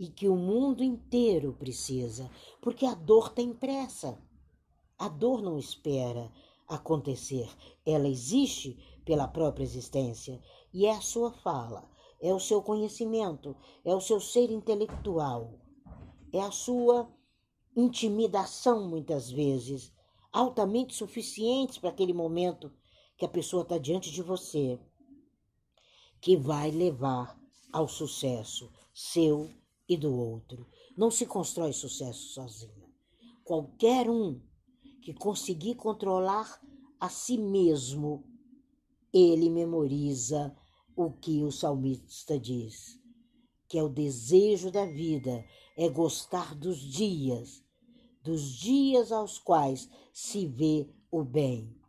e 0.00 0.08
que 0.08 0.26
o 0.26 0.34
mundo 0.34 0.82
inteiro 0.82 1.52
precisa, 1.58 2.30
porque 2.62 2.86
a 2.86 2.94
dor 2.94 3.28
tem 3.28 3.52
pressa. 3.52 4.18
A 4.98 5.06
dor 5.06 5.42
não 5.42 5.58
espera 5.58 6.32
acontecer, 6.66 7.46
ela 7.84 8.08
existe 8.08 8.78
pela 9.04 9.28
própria 9.28 9.64
existência 9.64 10.40
e 10.72 10.86
é 10.86 10.92
a 10.92 11.02
sua 11.02 11.30
fala, 11.30 11.86
é 12.22 12.32
o 12.32 12.40
seu 12.40 12.62
conhecimento, 12.62 13.54
é 13.84 13.94
o 13.94 14.00
seu 14.00 14.18
ser 14.18 14.50
intelectual, 14.50 15.60
é 16.32 16.40
a 16.40 16.50
sua 16.50 17.06
intimidação 17.76 18.88
muitas 18.88 19.30
vezes, 19.30 19.92
altamente 20.32 20.94
suficientes 20.94 21.76
para 21.76 21.90
aquele 21.90 22.14
momento 22.14 22.72
que 23.22 23.26
a 23.26 23.28
pessoa 23.28 23.62
está 23.62 23.78
diante 23.78 24.10
de 24.10 24.20
você, 24.20 24.80
que 26.20 26.36
vai 26.36 26.72
levar 26.72 27.40
ao 27.72 27.86
sucesso 27.86 28.68
seu 28.92 29.48
e 29.88 29.96
do 29.96 30.12
outro. 30.12 30.66
Não 30.96 31.08
se 31.08 31.24
constrói 31.24 31.72
sucesso 31.72 32.32
sozinho. 32.32 32.92
Qualquer 33.44 34.10
um 34.10 34.42
que 35.00 35.14
conseguir 35.14 35.76
controlar 35.76 36.60
a 36.98 37.08
si 37.08 37.38
mesmo, 37.38 38.24
ele 39.12 39.48
memoriza 39.48 40.52
o 40.96 41.12
que 41.12 41.44
o 41.44 41.52
salmista 41.52 42.36
diz, 42.36 43.00
que 43.68 43.78
é 43.78 43.84
o 43.84 43.88
desejo 43.88 44.68
da 44.68 44.84
vida, 44.84 45.44
é 45.76 45.88
gostar 45.88 46.56
dos 46.56 46.80
dias, 46.80 47.64
dos 48.20 48.42
dias 48.50 49.12
aos 49.12 49.38
quais 49.38 49.88
se 50.12 50.44
vê 50.44 50.92
o 51.08 51.22
bem. 51.22 51.81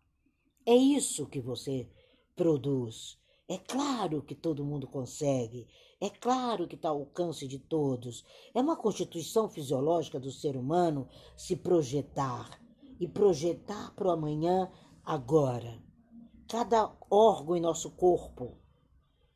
É 0.66 0.76
isso 0.76 1.26
que 1.28 1.42
você 1.42 1.90
produz. 2.36 3.18
É 3.50 3.58
claro 3.58 4.24
que 4.24 4.34
todo 4.34 4.64
mundo 4.64 4.88
consegue. 4.88 5.68
É 6.00 6.10
claro 6.10 6.68
que 6.68 6.76
está 6.76 6.88
ao 6.88 7.00
alcance 7.00 7.46
de 7.46 7.60
todos. 7.60 8.24
É 8.54 8.62
uma 8.62 8.78
constituição 8.78 9.50
fisiológica 9.50 10.20
do 10.20 10.32
ser 10.32 10.56
humano 10.56 11.10
se 11.36 11.58
projetar 11.58 12.62
e 12.98 13.08
projetar 13.08 13.94
para 13.94 14.08
o 14.08 14.12
amanhã 14.12 14.72
agora. 15.04 15.84
Cada 16.48 16.96
órgão 17.10 17.58
em 17.58 17.62
nosso 17.62 17.92
corpo, 17.92 18.58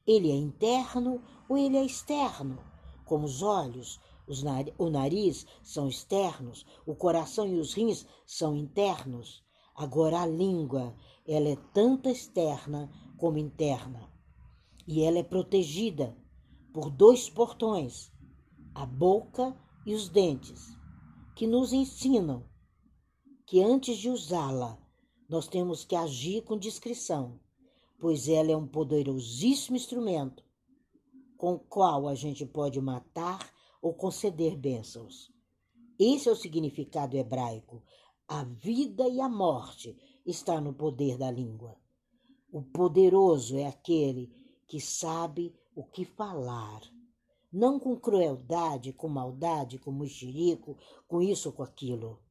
ele 0.06 0.32
é 0.32 0.36
interno 0.36 1.22
ou 1.50 1.58
ele 1.58 1.76
é 1.76 1.84
externo, 1.84 2.58
como 3.04 3.26
os 3.26 3.42
olhos, 3.42 4.00
os 4.26 4.44
nariz, 4.44 4.74
o 4.78 4.90
nariz 4.90 5.46
são 5.62 5.90
externos, 5.90 6.66
o 6.86 6.96
coração 6.96 7.46
e 7.46 7.60
os 7.60 7.74
rins 7.74 8.06
são 8.26 8.56
internos. 8.56 9.46
Agora 9.78 10.22
a 10.22 10.26
língua 10.26 10.96
ela 11.28 11.50
é 11.50 11.56
tanto 11.72 12.10
externa 12.10 12.92
como 13.16 13.38
interna. 13.38 14.12
E 14.88 15.04
ela 15.04 15.20
é 15.20 15.24
protegida 15.24 16.18
por 16.74 16.90
dois 16.90 17.30
portões, 17.30 18.12
a 18.74 18.88
boca 18.88 19.56
e 19.86 19.94
os 19.94 20.10
dentes, 20.10 20.76
que 21.36 21.46
nos 21.46 21.74
ensinam 21.74 22.44
que 23.46 23.62
antes 23.62 24.00
de 24.00 24.10
usá-la, 24.10 24.80
nós 25.30 25.48
temos 25.48 25.86
que 25.86 25.96
agir 25.96 26.42
com 26.44 26.58
discrição, 26.58 27.40
pois 28.00 28.28
ela 28.28 28.52
é 28.52 28.58
um 28.58 28.68
poderosíssimo 28.68 29.78
instrumento 29.78 30.44
com 31.38 31.54
o 31.54 31.60
qual 31.60 32.08
a 32.08 32.16
gente 32.16 32.48
pode 32.48 32.82
matar 32.82 33.48
ou 33.80 33.94
conceder 33.94 34.58
bênçãos. 34.58 35.32
Esse 36.00 36.30
é 36.30 36.32
o 36.32 36.36
significado 36.36 37.16
hebraico. 37.16 37.84
A 38.28 38.44
vida 38.44 39.08
e 39.08 39.22
a 39.22 39.30
morte 39.30 39.98
está 40.26 40.60
no 40.60 40.74
poder 40.74 41.18
da 41.18 41.32
língua. 41.32 41.78
O 42.52 42.62
poderoso 42.62 43.58
é 43.58 43.66
aquele 43.66 44.30
que 44.68 44.82
sabe 44.82 45.56
o 45.74 45.84
que 45.84 46.04
falar, 46.04 46.82
não 47.52 47.80
com 47.80 47.96
crueldade, 47.96 48.92
com 48.92 49.08
maldade, 49.08 49.80
com 49.80 49.92
mexerico, 49.92 50.78
com 51.08 51.22
isso 51.22 51.50
ou 51.50 51.56
com 51.56 51.64
aquilo. 51.64 52.22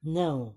Não. 0.00 0.54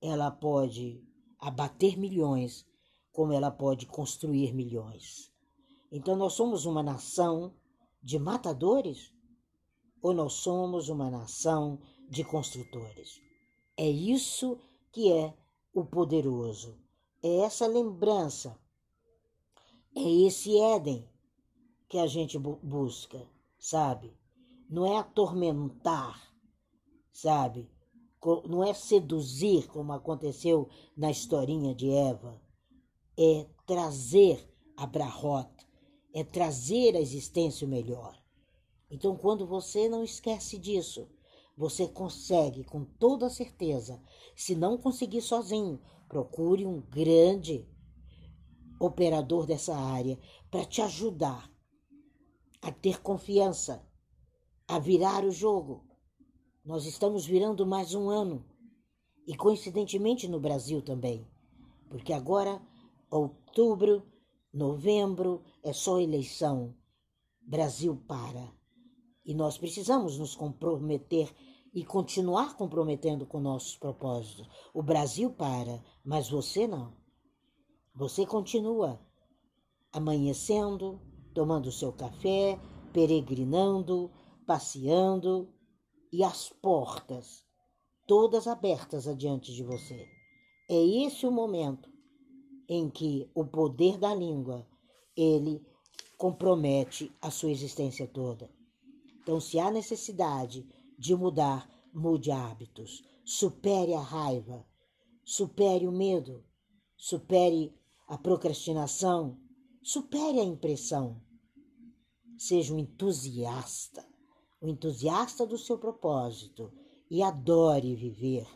Ela 0.00 0.30
pode 0.30 1.02
abater 1.38 1.98
milhões, 1.98 2.64
como 3.10 3.32
ela 3.32 3.50
pode 3.50 3.86
construir 3.86 4.54
milhões. 4.54 5.32
Então 5.90 6.14
nós 6.14 6.34
somos 6.34 6.64
uma 6.64 6.82
nação 6.82 7.54
de 8.00 8.18
matadores 8.18 9.12
ou 10.00 10.14
nós 10.14 10.34
somos 10.34 10.88
uma 10.88 11.10
nação 11.10 11.80
de 12.08 12.24
construtores? 12.24 13.20
É 13.76 13.88
isso 13.88 14.58
que 14.92 15.12
é 15.12 15.34
o 15.72 15.84
poderoso. 15.84 16.78
É 17.22 17.38
essa 17.38 17.66
lembrança, 17.66 18.58
é 19.94 20.02
esse 20.26 20.58
Éden 20.58 21.08
que 21.88 21.98
a 21.98 22.06
gente 22.06 22.38
busca, 22.38 23.28
sabe? 23.58 24.16
Não 24.68 24.86
é 24.86 24.96
atormentar, 24.96 26.32
sabe? 27.12 27.70
Não 28.48 28.64
é 28.64 28.74
seduzir, 28.74 29.68
como 29.68 29.92
aconteceu 29.92 30.68
na 30.96 31.10
historinha 31.10 31.74
de 31.74 31.90
Eva. 31.90 32.40
É 33.18 33.46
trazer 33.66 34.52
a 34.76 34.86
Brahot, 34.86 35.50
é 36.12 36.24
trazer 36.24 36.96
a 36.96 37.00
existência 37.00 37.66
melhor. 37.66 38.20
Então, 38.90 39.16
quando 39.16 39.46
você 39.46 39.88
não 39.88 40.02
esquece 40.02 40.58
disso, 40.58 41.08
você 41.56 41.88
consegue 41.88 42.64
com 42.64 42.84
toda 42.84 43.30
certeza. 43.30 44.00
Se 44.36 44.54
não 44.54 44.76
conseguir 44.76 45.22
sozinho, 45.22 45.80
procure 46.08 46.66
um 46.66 46.80
grande 46.80 47.66
operador 48.78 49.46
dessa 49.46 49.74
área 49.74 50.18
para 50.50 50.64
te 50.64 50.82
ajudar 50.82 51.50
a 52.60 52.70
ter 52.70 53.00
confiança, 53.00 53.82
a 54.68 54.78
virar 54.78 55.24
o 55.24 55.30
jogo. 55.30 55.86
Nós 56.64 56.84
estamos 56.84 57.24
virando 57.24 57.64
mais 57.64 57.94
um 57.94 58.10
ano 58.10 58.44
e 59.26 59.34
coincidentemente 59.34 60.28
no 60.28 60.38
Brasil 60.38 60.82
também, 60.82 61.26
porque 61.88 62.12
agora 62.12 62.60
outubro, 63.10 64.02
novembro 64.52 65.42
é 65.62 65.72
só 65.72 66.00
eleição. 66.00 66.74
Brasil 67.40 67.96
para. 68.08 68.55
E 69.26 69.34
nós 69.34 69.58
precisamos 69.58 70.18
nos 70.18 70.34
comprometer 70.34 71.34
e 71.74 71.84
continuar 71.84 72.56
comprometendo 72.56 73.26
com 73.26 73.40
nossos 73.40 73.76
propósitos. 73.76 74.48
O 74.72 74.82
Brasil 74.82 75.30
para, 75.32 75.84
mas 76.04 76.30
você 76.30 76.66
não. 76.66 76.96
Você 77.94 78.24
continua. 78.24 79.00
amanhecendo, 79.92 81.00
tomando 81.34 81.72
seu 81.72 81.92
café, 81.92 82.58
peregrinando, 82.92 84.10
passeando 84.46 85.48
e 86.12 86.22
as 86.22 86.50
portas 86.50 87.46
todas 88.06 88.46
abertas 88.46 89.08
adiante 89.08 89.52
de 89.52 89.62
você. 89.62 90.08
É 90.70 91.06
esse 91.06 91.26
o 91.26 91.30
momento 91.30 91.90
em 92.68 92.88
que 92.88 93.30
o 93.34 93.44
poder 93.44 93.98
da 93.98 94.14
língua 94.14 94.66
ele 95.16 95.64
compromete 96.16 97.12
a 97.20 97.30
sua 97.30 97.50
existência 97.50 98.06
toda. 98.06 98.50
Então, 99.26 99.40
se 99.40 99.58
há 99.58 99.72
necessidade 99.72 100.64
de 100.96 101.16
mudar, 101.16 101.68
mude 101.92 102.30
hábitos, 102.30 103.02
supere 103.24 103.92
a 103.92 104.00
raiva, 104.00 104.64
supere 105.24 105.84
o 105.84 105.90
medo, 105.90 106.44
supere 106.96 107.74
a 108.06 108.16
procrastinação, 108.16 109.36
supere 109.82 110.38
a 110.38 110.44
impressão. 110.44 111.20
Seja 112.38 112.72
um 112.72 112.78
entusiasta, 112.78 114.06
o 114.60 114.66
um 114.66 114.68
entusiasta 114.68 115.44
do 115.44 115.58
seu 115.58 115.76
propósito. 115.76 116.72
E 117.10 117.20
adore 117.20 117.96
viver. 117.96 118.46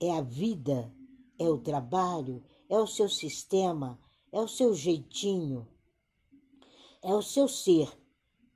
É 0.00 0.10
a 0.10 0.22
vida, 0.22 0.90
é 1.38 1.50
o 1.50 1.58
trabalho, 1.58 2.42
é 2.66 2.78
o 2.78 2.86
seu 2.86 3.10
sistema, 3.10 4.00
é 4.32 4.40
o 4.40 4.48
seu 4.48 4.74
jeitinho, 4.74 5.68
é 7.02 7.14
o 7.14 7.20
seu 7.20 7.46
ser 7.46 8.03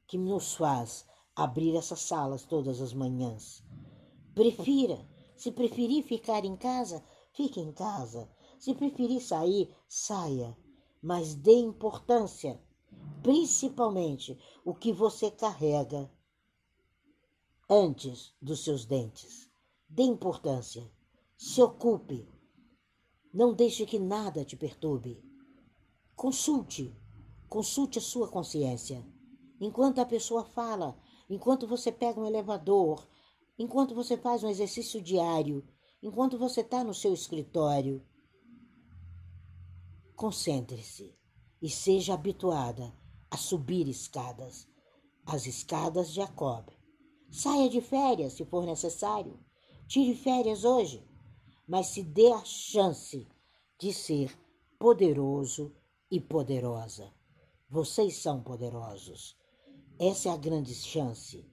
que 0.09 0.19
nos 0.19 0.55
faz 0.55 1.07
abrir 1.37 1.77
essas 1.77 2.01
salas 2.01 2.45
todas 2.45 2.81
as 2.81 2.93
manhãs. 2.93 3.63
Prefira, 4.35 5.07
se 5.37 5.53
preferir 5.53 6.03
ficar 6.03 6.45
em 6.45 6.57
casa, 6.57 7.05
fique 7.33 7.61
em 7.61 7.71
casa. 7.71 8.29
Se 8.59 8.75
preferir 8.75 9.21
sair, 9.21 9.73
saia. 9.87 10.57
Mas 11.01 11.37
dê 11.37 11.53
importância, 11.53 12.61
principalmente 13.23 14.37
o 14.65 14.75
que 14.75 14.93
você 14.93 15.31
carrega 15.31 16.11
antes 17.71 18.35
dos 18.43 18.65
seus 18.65 18.85
dentes. 18.85 19.49
Dê 19.89 20.03
importância. 20.03 20.91
Se 21.37 21.63
ocupe. 21.63 22.29
Não 23.33 23.55
deixe 23.55 23.87
que 23.87 23.99
nada 23.99 24.45
te 24.45 24.57
perturbe. 24.57 25.23
Consulte. 26.17 26.97
Consulte 27.49 27.99
a 27.99 28.03
sua 28.03 28.29
consciência. 28.29 29.07
Enquanto 29.61 30.01
a 30.01 30.07
pessoa 30.07 30.45
fala, 30.45 30.97
enquanto 31.29 31.67
você 31.67 31.91
pega 31.91 32.21
um 32.21 32.27
elevador, 32.27 33.07
enquanto 33.59 33.95
você 33.95 34.17
faz 34.17 34.45
um 34.45 34.49
exercício 34.49 35.03
diário, 35.03 35.67
enquanto 36.03 36.39
você 36.39 36.61
está 36.61 36.85
no 36.85 36.95
seu 36.95 37.13
escritório. 37.13 38.05
Concentre-se 40.15 41.17
e 41.61 41.69
seja 41.69 42.15
habituada 42.15 42.93
a 43.31 43.37
subir 43.37 43.89
escadas, 43.89 44.69
as 45.27 45.47
escadas 45.47 46.09
de 46.09 46.17
Jacob. 46.17 46.69
Saia 47.31 47.69
de 47.69 47.81
férias 47.81 48.35
se 48.35 48.45
for 48.45 48.65
necessário. 48.65 49.39
Tire 49.87 50.15
férias 50.15 50.65
hoje, 50.65 51.07
mas 51.67 51.89
se 51.89 52.03
dê 52.03 52.33
a 52.33 52.45
chance 52.45 53.27
de 53.79 53.93
ser 53.93 54.39
poderoso 54.79 55.75
e 56.11 56.21
poderosa. 56.21 57.13
Vocês 57.69 58.17
são 58.17 58.43
poderosos. 58.43 59.38
Essa 60.01 60.29
é 60.29 60.33
a 60.33 60.37
grande 60.37 60.73
chance. 60.77 61.45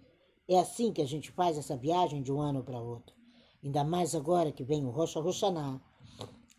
É 0.47 0.59
assim 0.59 0.93
que 0.93 1.01
a 1.01 1.05
gente 1.05 1.31
faz 1.31 1.57
essa 1.57 1.75
viagem 1.75 2.21
de 2.21 2.31
um 2.31 2.39
ano 2.39 2.63
para 2.63 2.79
outro. 2.79 3.15
Ainda 3.63 3.83
mais 3.83 4.13
agora 4.13 4.51
que 4.51 4.63
vem 4.63 4.85
o 4.85 4.91
Rocha 4.91 5.19
Roxaná. 5.19 5.81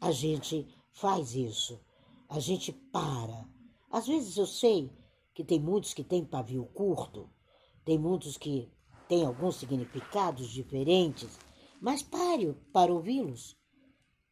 A 0.01 0.11
gente 0.11 0.67
faz 0.93 1.37
isso. 1.37 1.81
A 2.29 2.41
gente 2.41 2.73
para. 2.73 3.49
Às 3.89 4.09
vezes 4.09 4.37
eu 4.37 4.47
sei 4.47 4.91
que 5.33 5.45
tem 5.45 5.61
muitos 5.61 5.95
que 5.95 6.03
têm 6.03 6.25
pavio 6.25 6.67
curto, 6.75 7.31
tem 7.85 7.97
muitos 7.97 8.37
que 8.37 8.69
tem 9.09 9.25
alguns 9.25 9.55
significados 9.55 10.49
diferentes, 10.51 11.39
mas 11.81 12.03
pare 12.03 12.53
para 12.73 12.93
ouvi-los, 12.93 13.57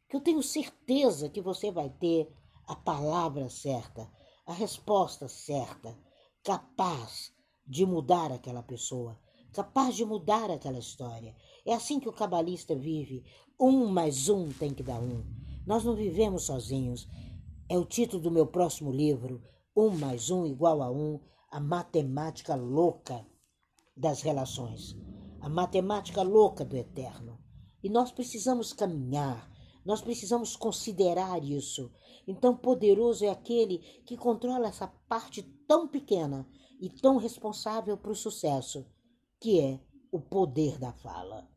que 0.08 0.16
eu 0.16 0.20
tenho 0.20 0.42
certeza 0.42 1.28
que 1.28 1.40
você 1.40 1.70
vai 1.70 1.88
ter 1.88 2.28
a 2.66 2.74
palavra 2.74 3.48
certa, 3.48 4.10
a 4.44 4.52
resposta 4.52 5.28
certa, 5.28 5.96
capaz 6.42 7.33
de 7.66 7.86
mudar 7.86 8.32
aquela 8.32 8.62
pessoa, 8.62 9.18
capaz 9.52 9.94
de 9.96 10.04
mudar 10.04 10.50
aquela 10.50 10.78
história. 10.78 11.34
É 11.64 11.74
assim 11.74 11.98
que 11.98 12.08
o 12.08 12.12
cabalista 12.12 12.74
vive. 12.74 13.24
Um 13.58 13.86
mais 13.86 14.28
um 14.28 14.50
tem 14.50 14.74
que 14.74 14.82
dar 14.82 15.00
um. 15.00 15.24
Nós 15.66 15.84
não 15.84 15.94
vivemos 15.94 16.44
sozinhos. 16.44 17.08
É 17.68 17.78
o 17.78 17.84
título 17.84 18.22
do 18.22 18.30
meu 18.30 18.46
próximo 18.46 18.92
livro, 18.92 19.42
Um 19.76 19.90
mais 19.90 20.30
um 20.30 20.44
igual 20.44 20.82
a 20.82 20.90
um, 20.90 21.18
a 21.50 21.60
matemática 21.60 22.54
louca 22.54 23.24
das 23.96 24.22
relações, 24.22 24.96
a 25.40 25.48
matemática 25.48 26.20
louca 26.22 26.64
do 26.64 26.76
eterno. 26.76 27.38
E 27.82 27.88
nós 27.88 28.10
precisamos 28.10 28.72
caminhar, 28.72 29.50
nós 29.84 30.00
precisamos 30.00 30.56
considerar 30.56 31.42
isso. 31.44 31.92
Então, 32.26 32.56
poderoso 32.56 33.24
é 33.24 33.28
aquele 33.28 33.78
que 34.04 34.16
controla 34.16 34.68
essa 34.68 34.88
parte 35.08 35.42
tão 35.66 35.86
pequena 35.86 36.48
e 36.80 36.88
tão 36.88 37.16
responsável 37.16 37.96
para 37.96 38.10
o 38.10 38.16
sucesso, 38.16 38.86
que 39.40 39.60
é 39.60 39.80
o 40.10 40.20
poder 40.20 40.78
da 40.78 40.92
fala. 40.92 41.48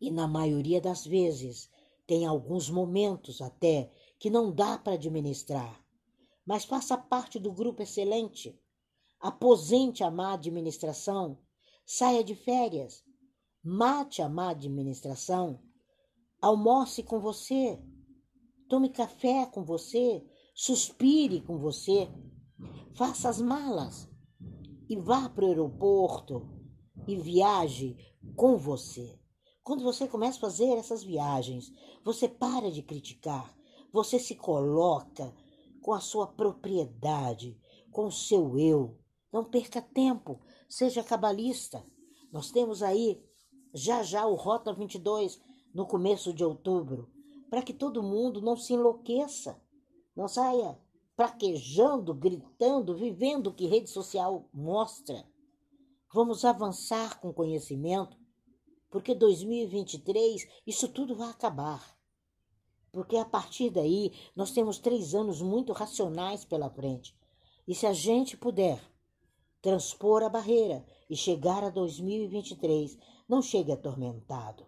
E 0.00 0.10
na 0.10 0.26
maioria 0.26 0.80
das 0.80 1.06
vezes, 1.06 1.70
tem 2.06 2.26
alguns 2.26 2.70
momentos 2.70 3.40
até 3.40 3.90
que 4.18 4.30
não 4.30 4.52
dá 4.52 4.78
para 4.78 4.94
administrar, 4.94 5.84
mas 6.44 6.64
faça 6.64 6.96
parte 6.96 7.38
do 7.38 7.52
grupo 7.52 7.82
excelente 7.82 8.58
aposente 9.20 10.02
a 10.02 10.10
má 10.10 10.32
administração, 10.32 11.38
saia 11.84 12.24
de 12.24 12.34
férias, 12.34 13.04
mate 13.62 14.22
a 14.22 14.28
má 14.28 14.50
administração, 14.50 15.60
almoce 16.40 17.02
com 17.02 17.20
você, 17.20 17.78
tome 18.66 18.88
café 18.88 19.44
com 19.44 19.62
você, 19.62 20.24
suspire 20.54 21.42
com 21.42 21.58
você, 21.58 22.08
faça 22.94 23.28
as 23.28 23.40
malas 23.40 24.08
e 24.88 24.96
vá 24.96 25.28
para 25.28 25.44
o 25.44 25.48
aeroporto 25.48 26.48
e 27.06 27.16
viaje 27.16 27.96
com 28.36 28.56
você. 28.56 29.18
Quando 29.62 29.84
você 29.84 30.08
começa 30.08 30.38
a 30.38 30.40
fazer 30.40 30.76
essas 30.76 31.02
viagens, 31.02 31.72
você 32.04 32.28
para 32.28 32.70
de 32.70 32.82
criticar, 32.82 33.56
você 33.92 34.18
se 34.18 34.34
coloca 34.34 35.34
com 35.80 35.92
a 35.92 36.00
sua 36.00 36.26
propriedade, 36.26 37.58
com 37.90 38.06
o 38.06 38.12
seu 38.12 38.58
eu, 38.58 38.98
não 39.32 39.44
perca 39.44 39.80
tempo, 39.80 40.40
seja 40.68 41.04
cabalista. 41.04 41.84
Nós 42.32 42.50
temos 42.50 42.82
aí 42.82 43.22
já 43.72 44.02
já 44.02 44.26
o 44.26 44.34
Rota 44.34 44.72
22 44.72 45.40
no 45.72 45.86
começo 45.86 46.32
de 46.32 46.44
outubro, 46.44 47.08
para 47.48 47.62
que 47.62 47.72
todo 47.72 48.02
mundo 48.02 48.40
não 48.40 48.56
se 48.56 48.72
enlouqueça, 48.72 49.60
não 50.16 50.26
saia 50.26 50.78
praquejando, 51.20 52.14
gritando, 52.14 52.96
vivendo 52.96 53.48
o 53.48 53.52
que 53.52 53.66
rede 53.66 53.90
social 53.90 54.48
mostra. 54.54 55.22
Vamos 56.14 56.46
avançar 56.46 57.20
com 57.20 57.30
conhecimento, 57.30 58.16
porque 58.88 59.14
2023 59.14 60.48
isso 60.66 60.88
tudo 60.88 61.14
vai 61.14 61.28
acabar. 61.28 61.94
Porque 62.90 63.18
a 63.18 63.24
partir 63.26 63.68
daí 63.68 64.14
nós 64.34 64.50
temos 64.52 64.78
três 64.78 65.14
anos 65.14 65.42
muito 65.42 65.74
racionais 65.74 66.42
pela 66.42 66.70
frente. 66.70 67.14
E 67.68 67.74
se 67.74 67.86
a 67.86 67.92
gente 67.92 68.34
puder 68.34 68.80
transpor 69.60 70.22
a 70.22 70.28
barreira 70.30 70.86
e 71.10 71.14
chegar 71.14 71.62
a 71.62 71.68
2023. 71.68 72.96
Não 73.28 73.42
chegue 73.42 73.70
atormentado. 73.70 74.64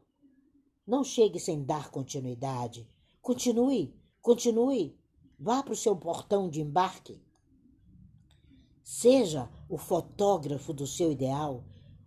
Não 0.86 1.02
chegue 1.02 1.40
sem 1.40 1.64
dar 1.64 1.90
continuidade. 1.90 2.86
Continue, 3.22 3.98
continue. 4.20 5.01
Vá 5.44 5.60
para 5.60 5.72
o 5.72 5.76
seu 5.76 5.96
portão 5.96 6.48
de 6.48 6.60
embarque. 6.60 7.20
Seja 8.84 9.50
o 9.68 9.76
fotógrafo 9.76 10.72
do 10.72 10.86
seu 10.86 11.10
ideal, 11.10 11.64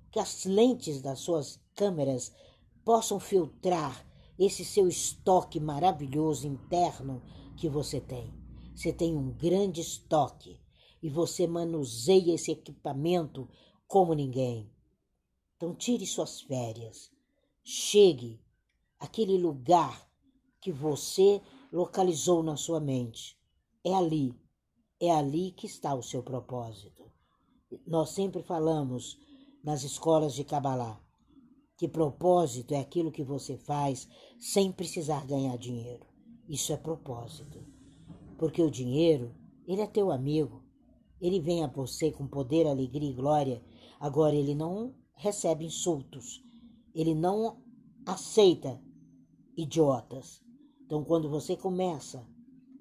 que 0.09 0.19
as 0.19 0.45
lentes 0.45 1.01
das 1.01 1.19
suas 1.19 1.59
câmeras 1.75 2.31
possam 2.85 3.19
filtrar 3.19 4.07
esse 4.39 4.63
seu 4.63 4.87
estoque 4.87 5.59
maravilhoso 5.59 6.47
interno 6.47 7.21
que 7.57 7.67
você 7.67 7.99
tem. 7.99 8.33
Você 8.73 8.93
tem 8.93 9.17
um 9.17 9.33
grande 9.33 9.81
estoque 9.81 10.57
e 11.03 11.09
você 11.09 11.45
manuseia 11.45 12.35
esse 12.35 12.51
equipamento 12.51 13.49
como 13.85 14.13
ninguém. 14.13 14.71
Então 15.57 15.75
tire 15.75 16.07
suas 16.07 16.39
férias. 16.39 17.11
Chegue 17.61 18.39
àquele 18.97 19.37
lugar 19.37 20.09
que 20.61 20.71
você 20.71 21.41
localizou 21.75 22.41
na 22.41 22.55
sua 22.55 22.79
mente. 22.79 23.37
É 23.83 23.93
ali, 23.93 24.33
é 24.97 25.11
ali 25.11 25.51
que 25.51 25.67
está 25.67 25.93
o 25.93 26.01
seu 26.01 26.23
propósito. 26.23 27.11
Nós 27.85 28.11
sempre 28.11 28.41
falamos 28.41 29.19
nas 29.61 29.83
escolas 29.83 30.33
de 30.33 30.45
Kabbalah 30.45 31.01
que 31.77 31.89
propósito 31.89 32.73
é 32.73 32.79
aquilo 32.79 33.11
que 33.11 33.21
você 33.21 33.57
faz 33.57 34.07
sem 34.39 34.71
precisar 34.71 35.25
ganhar 35.27 35.57
dinheiro. 35.57 36.05
Isso 36.47 36.71
é 36.71 36.77
propósito. 36.77 37.59
Porque 38.37 38.61
o 38.61 38.71
dinheiro 38.71 39.35
Ele 39.67 39.81
é 39.81 39.87
teu 39.87 40.09
amigo. 40.11 40.63
Ele 41.19 41.41
vem 41.41 41.61
a 41.61 41.67
você 41.67 42.09
com 42.09 42.25
poder, 42.25 42.67
alegria 42.67 43.09
e 43.09 43.13
glória. 43.13 43.61
Agora 43.99 44.33
ele 44.33 44.55
não 44.55 44.95
recebe 45.13 45.65
insultos. 45.65 46.41
Ele 46.93 47.13
não 47.13 47.61
aceita 48.05 48.81
idiotas. 49.57 50.44
Então, 50.85 51.03
quando 51.03 51.29
você 51.29 51.55
começa 51.55 52.25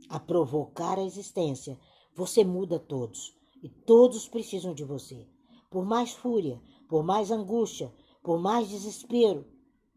a 0.08 0.20
provocar 0.20 0.98
a 0.98 1.04
existência, 1.04 1.78
você 2.14 2.44
muda 2.44 2.78
todos. 2.78 3.34
E 3.62 3.68
todos 3.68 4.28
precisam 4.28 4.74
de 4.74 4.84
você. 4.84 5.26
Por 5.70 5.84
mais 5.84 6.12
fúria, 6.12 6.60
por 6.88 7.02
mais 7.02 7.30
angústia, 7.30 7.92
por 8.22 8.38
mais 8.38 8.68
desespero, 8.68 9.46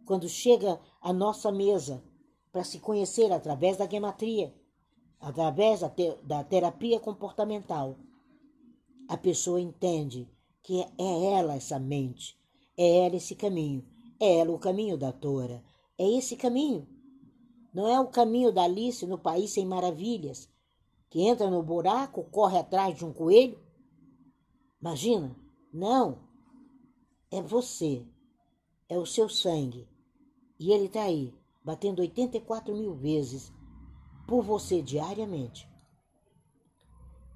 quando 0.06 0.30
chega 0.30 0.80
à 1.02 1.12
nossa 1.12 1.52
mesa 1.52 2.04
para 2.52 2.64
se 2.64 2.80
conhecer 2.80 3.32
através 3.32 3.78
da 3.78 3.88
gematria, 3.88 4.56
através 5.20 5.82
da, 5.82 5.90
te 5.90 6.16
da 6.24 6.44
terapia 6.44 7.00
comportamental, 7.00 7.98
a 9.08 9.18
pessoa 9.18 9.60
entende 9.60 10.30
que 10.64 10.82
é 10.82 11.34
ela 11.34 11.56
essa 11.56 11.78
mente, 11.78 12.38
é 12.78 13.06
ela 13.06 13.16
esse 13.16 13.36
caminho, 13.36 13.86
é 14.20 14.40
ela 14.40 14.52
o 14.52 14.60
caminho 14.60 14.98
da 14.98 15.12
Tora, 15.12 15.64
é 15.98 16.10
esse 16.18 16.36
caminho. 16.36 16.88
Não 17.78 17.88
é 17.88 18.00
o 18.00 18.08
caminho 18.08 18.52
da 18.52 18.64
Alice 18.64 19.06
no 19.06 19.20
País 19.20 19.52
Sem 19.52 19.64
Maravilhas, 19.64 20.50
que 21.12 21.22
entra 21.22 21.48
no 21.48 21.62
buraco, 21.62 22.24
corre 22.24 22.58
atrás 22.58 22.98
de 22.98 23.06
um 23.06 23.14
coelho. 23.14 23.60
Imagina? 24.82 25.36
Não. 25.72 26.18
É 27.30 27.40
você. 27.40 28.04
É 28.90 28.98
o 28.98 29.06
seu 29.06 29.30
sangue. 29.30 29.88
E 30.60 30.72
ele 30.72 30.86
está 30.86 31.04
aí, 31.04 31.32
batendo 31.64 32.00
84 32.00 32.76
mil 32.76 32.96
vezes 32.96 33.54
por 34.28 34.42
você 34.42 34.82
diariamente. 34.82 35.70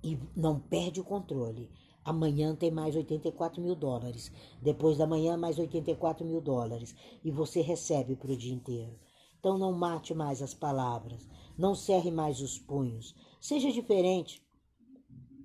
E 0.03 0.17
não 0.35 0.59
perde 0.59 0.99
o 0.99 1.03
controle. 1.03 1.69
Amanhã 2.03 2.55
tem 2.55 2.71
mais 2.71 2.95
84 2.95 3.61
mil 3.61 3.75
dólares. 3.75 4.31
Depois 4.59 4.97
da 4.97 5.05
manhã, 5.05 5.37
mais 5.37 5.59
84 5.59 6.25
mil 6.25 6.41
dólares. 6.41 6.95
E 7.23 7.29
você 7.29 7.61
recebe 7.61 8.15
para 8.15 8.31
o 8.31 8.35
dia 8.35 8.55
inteiro. 8.55 8.97
Então 9.41 9.57
não 9.57 9.73
mate 9.73 10.13
mais 10.13 10.39
as 10.39 10.53
palavras. 10.53 11.27
Não 11.57 11.73
cerre 11.73 12.11
mais 12.11 12.41
os 12.41 12.59
punhos. 12.59 13.15
Seja 13.39 13.71
diferente. 13.71 14.39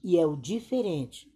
E 0.05 0.19
é 0.19 0.27
o 0.27 0.37
diferente 0.37 1.33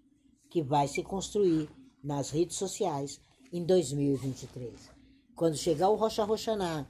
que 0.50 0.62
vai 0.62 0.86
se 0.86 1.02
construir 1.02 1.70
nas 2.04 2.28
redes 2.28 2.58
sociais 2.58 3.18
em 3.50 3.64
2023. 3.64 4.90
Quando 5.34 5.56
chegar 5.56 5.88
o 5.88 5.94
Rocha 5.94 6.22
Roxaná 6.22 6.86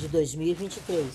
de 0.00 0.08
2023, 0.08 1.06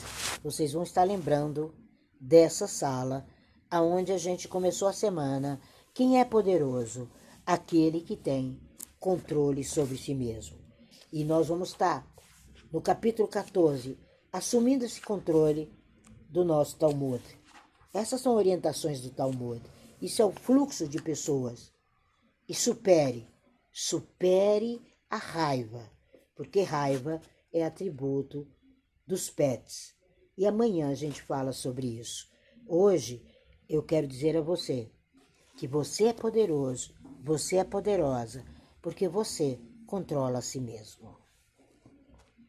vocês 0.43 0.73
vão 0.73 0.83
estar 0.83 1.03
lembrando 1.03 1.73
dessa 2.21 2.67
sala 2.67 3.25
aonde 3.71 4.11
a 4.11 4.19
gente 4.19 4.47
começou 4.47 4.87
a 4.87 4.93
semana. 4.93 5.59
Quem 5.95 6.19
é 6.19 6.23
poderoso? 6.23 7.09
Aquele 7.43 8.01
que 8.01 8.15
tem 8.15 8.61
controle 8.99 9.63
sobre 9.63 9.97
si 9.97 10.13
mesmo. 10.13 10.57
E 11.11 11.23
nós 11.23 11.47
vamos 11.47 11.69
estar 11.69 12.14
no 12.75 12.81
capítulo 12.81 13.25
14, 13.25 13.97
assumindo 14.33 14.83
esse 14.83 14.99
controle 14.99 15.71
do 16.27 16.43
nosso 16.43 16.77
Talmud. 16.77 17.23
Essas 17.93 18.19
são 18.19 18.35
orientações 18.35 18.99
do 18.99 19.11
Talmud. 19.11 19.61
Isso 20.01 20.21
é 20.21 20.25
o 20.25 20.33
fluxo 20.33 20.85
de 20.85 21.01
pessoas. 21.01 21.71
E 22.49 22.53
supere, 22.53 23.29
supere 23.71 24.81
a 25.09 25.15
raiva, 25.15 25.89
porque 26.35 26.63
raiva 26.63 27.21
é 27.53 27.63
atributo 27.63 28.45
dos 29.07 29.29
pets. 29.29 29.95
E 30.38 30.45
amanhã 30.45 30.89
a 30.89 30.95
gente 30.95 31.21
fala 31.21 31.53
sobre 31.53 31.88
isso. 31.88 32.27
Hoje 32.67 33.25
eu 33.69 33.81
quero 33.81 34.05
dizer 34.05 34.35
a 34.35 34.41
você 34.41 34.91
que 35.55 35.65
você 35.65 36.07
é 36.07 36.13
poderoso, 36.13 36.93
você 37.23 37.55
é 37.55 37.63
poderosa, 37.63 38.43
porque 38.81 39.07
você 39.07 39.61
controla 39.88 40.39
a 40.39 40.41
si 40.41 40.59
mesmo. 40.59 41.23